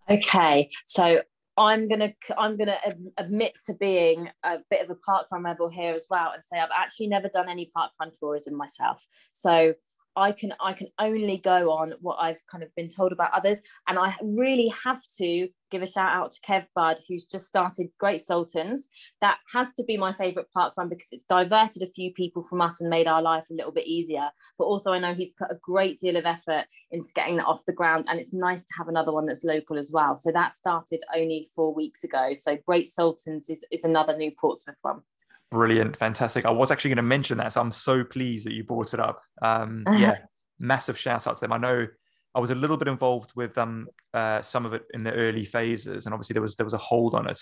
[0.09, 1.21] Okay, so
[1.57, 2.77] I'm gonna I'm gonna
[3.17, 6.69] admit to being a bit of a parkrun rebel here as well, and say I've
[6.73, 9.03] actually never done any parkrun tourism myself.
[9.33, 9.73] So
[10.17, 13.61] I can I can only go on what I've kind of been told about others,
[13.87, 17.87] and I really have to give a shout out to Kev Bud, who's just started
[17.99, 18.87] Great Salterns.
[19.21, 22.61] That has to be my favourite park run because it's diverted a few people from
[22.61, 24.29] us and made our life a little bit easier.
[24.57, 27.65] But also, I know he's put a great deal of effort into getting that off
[27.65, 30.17] the ground, and it's nice to have another one that's local as well.
[30.17, 32.33] So that started only four weeks ago.
[32.33, 35.01] So Great Salterns is, is another new Portsmouth one.
[35.49, 36.45] Brilliant, fantastic.
[36.45, 38.99] I was actually going to mention that, so I'm so pleased that you brought it
[38.99, 39.21] up.
[39.41, 40.17] Um, yeah,
[40.59, 41.53] massive shout out to them.
[41.53, 41.87] I know
[42.35, 45.45] I was a little bit involved with um, uh, some of it in the early
[45.45, 47.39] phases, and obviously there was there was a hold on it.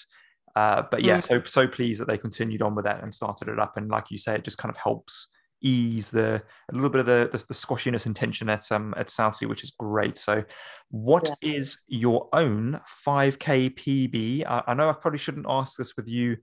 [0.56, 1.28] Uh, but yeah, mm.
[1.28, 3.76] so so pleased that they continued on with that and started it up.
[3.76, 5.28] And like you say, it just kind of helps
[5.62, 9.10] ease the a little bit of the the, the squashiness and tension at um at
[9.10, 10.18] Southsea, which is great.
[10.18, 10.44] So,
[10.92, 11.56] what yeah.
[11.56, 14.46] is your own 5k PB?
[14.48, 16.38] I, I know I probably shouldn't ask this with you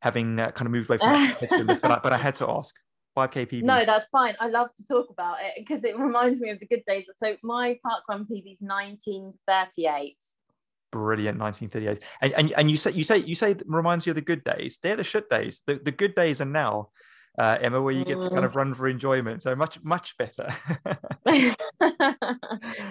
[0.00, 1.12] having uh, kind of moved away from
[1.66, 2.74] this, but I, but I had to ask.
[3.16, 3.62] 5k PB.
[3.62, 4.36] No, that's fine.
[4.40, 7.08] I love to talk about it because it reminds me of the good days.
[7.16, 10.16] So my park run PB is 1938.
[10.92, 12.02] Brilliant, 1938.
[12.20, 14.44] And, and and you say you say you say it reminds you of the good
[14.44, 14.78] days.
[14.82, 15.62] They're the shit days.
[15.66, 16.90] The the good days are now
[17.38, 18.56] uh, Emma, where you get to kind of mm.
[18.56, 19.42] run for enjoyment.
[19.42, 20.54] So much, much better.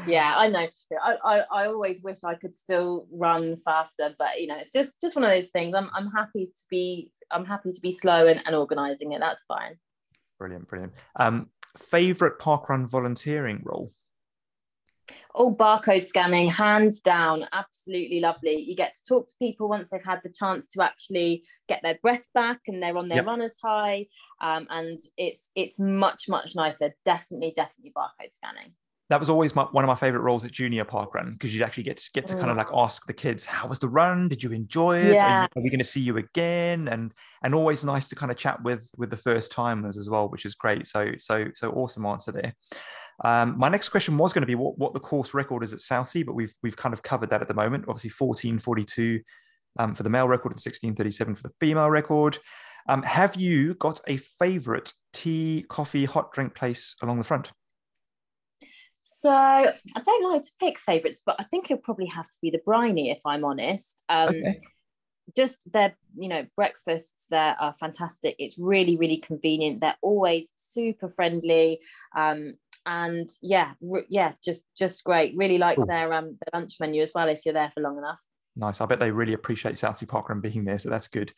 [0.08, 0.68] yeah, I know.
[1.02, 5.00] I, I, I, always wish I could still run faster, but you know, it's just
[5.02, 5.74] just one of those things.
[5.76, 9.20] I'm I'm happy to be I'm happy to be slow and, and organizing it.
[9.20, 9.76] That's fine.
[10.38, 10.94] Brilliant, brilliant.
[11.20, 13.92] Um, favorite parkrun volunteering role?
[15.38, 18.56] Oh, barcode scanning, hands down, absolutely lovely.
[18.56, 22.00] You get to talk to people once they've had the chance to actually get their
[22.02, 23.26] breath back and they're on their yep.
[23.26, 24.08] runner's high.
[24.40, 26.96] Um, and it's it's much, much nicer.
[27.04, 28.72] Definitely, definitely barcode scanning.
[29.10, 31.64] That was always my, one of my favorite roles at junior park run because you'd
[31.64, 32.40] actually get to get to mm.
[32.40, 34.30] kind of like ask the kids, "How was the run?
[34.30, 35.16] Did you enjoy it?
[35.16, 35.42] Yeah.
[35.42, 37.14] Are, you, are we going to see you again?" And
[37.44, 40.46] and always nice to kind of chat with with the first timers as well, which
[40.46, 40.88] is great.
[40.88, 42.56] So so so awesome answer there.
[43.24, 45.80] Um, my next question was going to be what, what the course record is at
[45.80, 47.86] Southsea, but we've we've kind of covered that at the moment.
[47.88, 49.22] Obviously, 1442
[49.80, 52.38] um, for the male record and 1637 for the female record.
[52.88, 57.52] Um, have you got a favorite tea, coffee, hot drink place along the front?
[59.02, 62.50] So I don't like to pick favorites, but I think it'll probably have to be
[62.50, 64.04] the briny if I'm honest.
[64.10, 64.58] Um, okay.
[65.36, 68.36] Just their, you know, breakfasts there are fantastic.
[68.40, 69.82] It's really, really convenient.
[69.82, 71.82] They're always super friendly.
[72.16, 72.54] Um,
[72.86, 75.34] and yeah re- yeah just just great.
[75.36, 75.86] Really like cool.
[75.86, 78.20] their um their lunch menu as well if you're there for long enough.
[78.56, 78.80] Nice.
[78.80, 81.34] I bet they really appreciate southsea parkrun being there so that's good.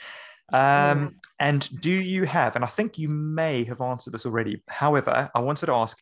[0.53, 5.29] Um and do you have and i think you may have answered this already however
[5.35, 5.97] i wanted to ask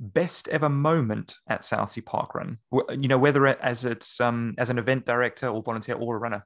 [0.00, 2.58] best ever moment at southsea parkrun
[2.90, 6.18] you know whether it, as it's um as an event director or volunteer or a
[6.18, 6.44] runner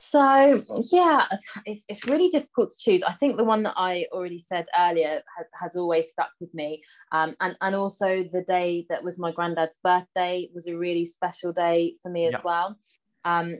[0.00, 1.26] so yeah,
[1.66, 3.02] it's, it's really difficult to choose.
[3.02, 6.82] I think the one that I already said earlier has, has always stuck with me.
[7.10, 11.52] Um, and, and also the day that was my granddad's birthday was a really special
[11.52, 12.40] day for me as yeah.
[12.44, 12.78] well.
[13.24, 13.58] Um,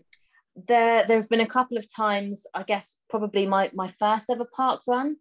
[0.69, 4.47] there, there have been a couple of times, I guess probably my, my first ever
[4.57, 5.17] park run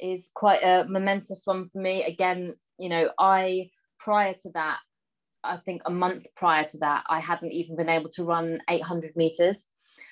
[0.00, 2.02] is quite a momentous one for me.
[2.02, 3.68] Again, you know, I,
[3.98, 4.78] prior to that,
[5.44, 9.16] I think a month prior to that, I hadn't even been able to run 800
[9.16, 9.66] meters.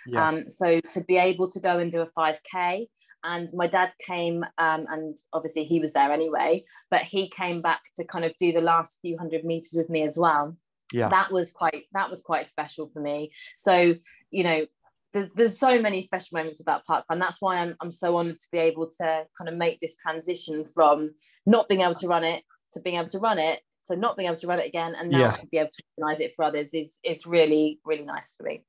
[0.07, 0.29] Yeah.
[0.29, 2.87] Um, so to be able to go and do a 5K,
[3.23, 7.81] and my dad came, um, and obviously he was there anyway, but he came back
[7.97, 10.57] to kind of do the last few hundred meters with me as well.
[10.93, 13.31] Yeah, that was quite that was quite special for me.
[13.57, 13.95] So
[14.31, 14.67] you know,
[15.13, 17.19] there's so many special moments about parkrun.
[17.19, 20.65] That's why I'm I'm so honoured to be able to kind of make this transition
[20.65, 21.11] from
[21.47, 24.29] not being able to run it to being able to run it so not being
[24.29, 25.33] able to run it again and now yeah.
[25.33, 28.63] to be able to organize it for others is is really really nice for me.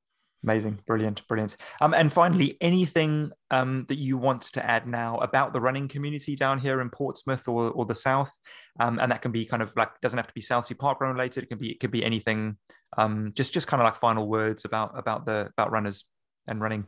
[0.43, 0.79] Amazing.
[0.87, 1.27] Brilliant.
[1.27, 1.55] Brilliant.
[1.81, 6.35] Um, and finally anything um, that you want to add now about the running community
[6.35, 8.31] down here in portsmouth or, or the south?
[8.79, 11.13] Um, and that can be kind of like doesn't have to be southsea park run
[11.13, 11.43] related.
[11.43, 12.57] It can be it could be anything
[12.97, 16.05] um, just just kind of like final words about about the about runners
[16.47, 16.85] and running.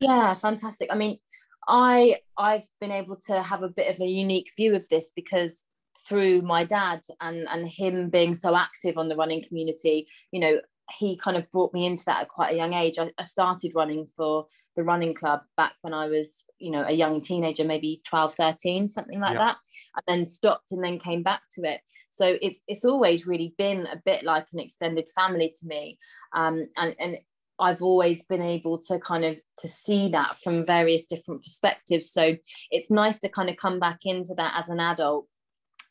[0.00, 0.88] Yeah fantastic.
[0.90, 1.18] I mean
[1.68, 5.64] i i've been able to have a bit of a unique view of this because
[6.08, 10.58] through my dad and and him being so active on the running community you know
[10.98, 13.72] he kind of brought me into that at quite a young age I, I, started
[13.74, 14.46] running for
[14.76, 18.88] the running club back when i was you know a young teenager maybe 12 13
[18.88, 19.46] something like yeah.
[19.46, 19.56] that
[19.96, 21.80] and then stopped and then came back to it
[22.10, 25.98] so it's it's always really been a bit like an extended family to me
[26.34, 27.18] um, and and
[27.58, 32.12] I've always been able to kind of to see that from various different perspectives.
[32.12, 32.36] So
[32.70, 35.26] it's nice to kind of come back into that as an adult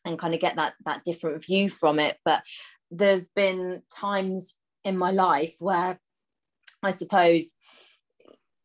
[0.06, 2.18] and kind of get that that different view from it.
[2.24, 2.44] But
[2.92, 6.00] there've been times in my life where
[6.84, 7.54] I suppose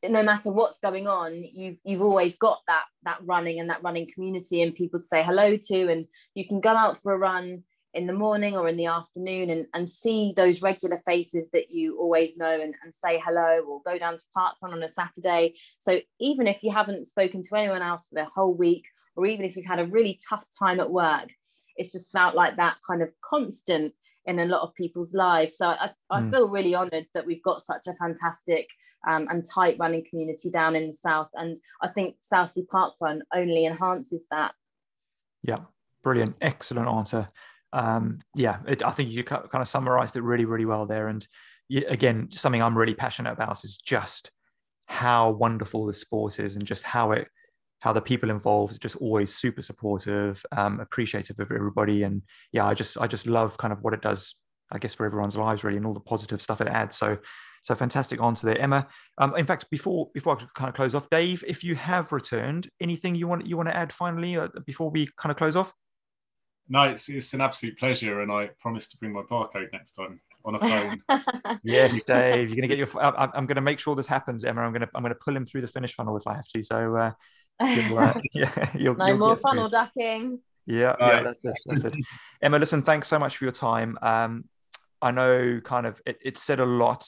[0.09, 4.09] no matter what's going on you've you've always got that that running and that running
[4.15, 7.62] community and people to say hello to and you can go out for a run
[7.95, 11.99] in the morning or in the afternoon and, and see those regular faces that you
[11.99, 15.55] always know and, and say hello or go down to park run on a saturday
[15.81, 18.87] so even if you haven't spoken to anyone else for the whole week
[19.17, 21.29] or even if you've had a really tough time at work
[21.77, 23.93] it's just felt like that kind of constant
[24.27, 25.57] in a lot of people's lives.
[25.57, 26.31] So I, I mm.
[26.31, 28.69] feel really honoured that we've got such a fantastic
[29.09, 33.23] um, and tight running community down in the south, and I think Southsea Park Run
[33.35, 34.55] only enhances that.
[35.43, 35.61] Yeah,
[36.03, 37.29] brilliant, excellent answer.
[37.73, 41.09] Um, yeah, it, I think you kind of summarised it really, really well there.
[41.09, 41.27] And
[41.89, 44.31] again, something I'm really passionate about is just
[44.87, 47.29] how wonderful the sport is, and just how it
[47.81, 52.23] how the people involved are just always super supportive, um, appreciative of everybody, and
[52.53, 54.35] yeah, I just I just love kind of what it does,
[54.71, 56.97] I guess, for everyone's lives really, and all the positive stuff it adds.
[56.97, 57.19] So,
[57.63, 58.87] so fantastic answer there, Emma.
[59.19, 62.69] Um, in fact, before before I kind of close off, Dave, if you have returned,
[62.81, 65.73] anything you want you want to add finally uh, before we kind of close off?
[66.73, 70.21] No, it's, it's an absolute pleasure, and I promise to bring my barcode next time
[70.45, 71.59] on a phone.
[71.65, 72.89] yes, Dave, you're gonna get your.
[73.03, 74.63] I, am gonna make sure this happens, Emma.
[74.63, 76.63] I'm gonna I'm gonna pull him through the finish funnel if I have to.
[76.63, 77.13] So uh,
[77.65, 79.81] you'll, uh, yeah, you'll, no you'll more funnel through.
[79.81, 80.39] ducking.
[80.65, 81.59] Yeah, yeah, that's it.
[81.67, 81.95] That's it.
[82.41, 83.99] Emma, listen, thanks so much for your time.
[84.01, 84.45] Um,
[85.03, 87.05] I know kind of it, it said a lot,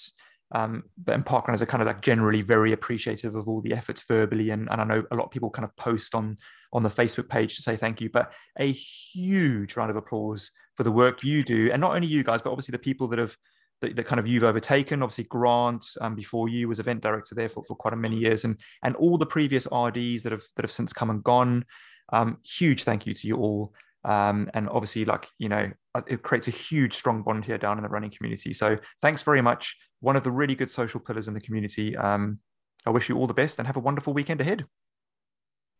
[0.50, 4.02] um, but in parkrunners are kind of like generally very appreciative of all the efforts
[4.02, 6.36] verbally, and, and I know a lot of people kind of post on
[6.72, 8.10] on the Facebook page to say thank you.
[8.10, 12.24] But a huge round of applause for the work you do, and not only you
[12.24, 13.36] guys, but obviously the people that have
[13.82, 15.02] that, that kind of you've overtaken.
[15.02, 18.44] Obviously, Grant um, before you was event director there for, for quite a many years,
[18.44, 21.64] and and all the previous RDs that have that have since come and gone.
[22.12, 23.74] Um, huge thank you to you all.
[24.04, 27.78] Um, and obviously, like you know, uh, it creates a huge, strong bond here down
[27.78, 28.54] in the running community.
[28.54, 29.76] So thanks very much.
[30.00, 31.96] One of the really good social pillars in the community.
[31.96, 32.38] Um,
[32.84, 34.64] I wish you all the best and have a wonderful weekend ahead.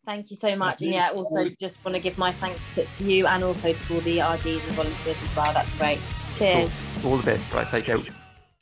[0.04, 0.82] Thank you so much.
[0.82, 3.94] And yeah, also just want to give my thanks to, to you and also to
[3.94, 5.52] all the RDs and volunteers as well.
[5.52, 5.98] That's great.
[6.34, 6.72] Cheers.
[7.04, 7.52] All the best.
[7.52, 7.98] Right, take care.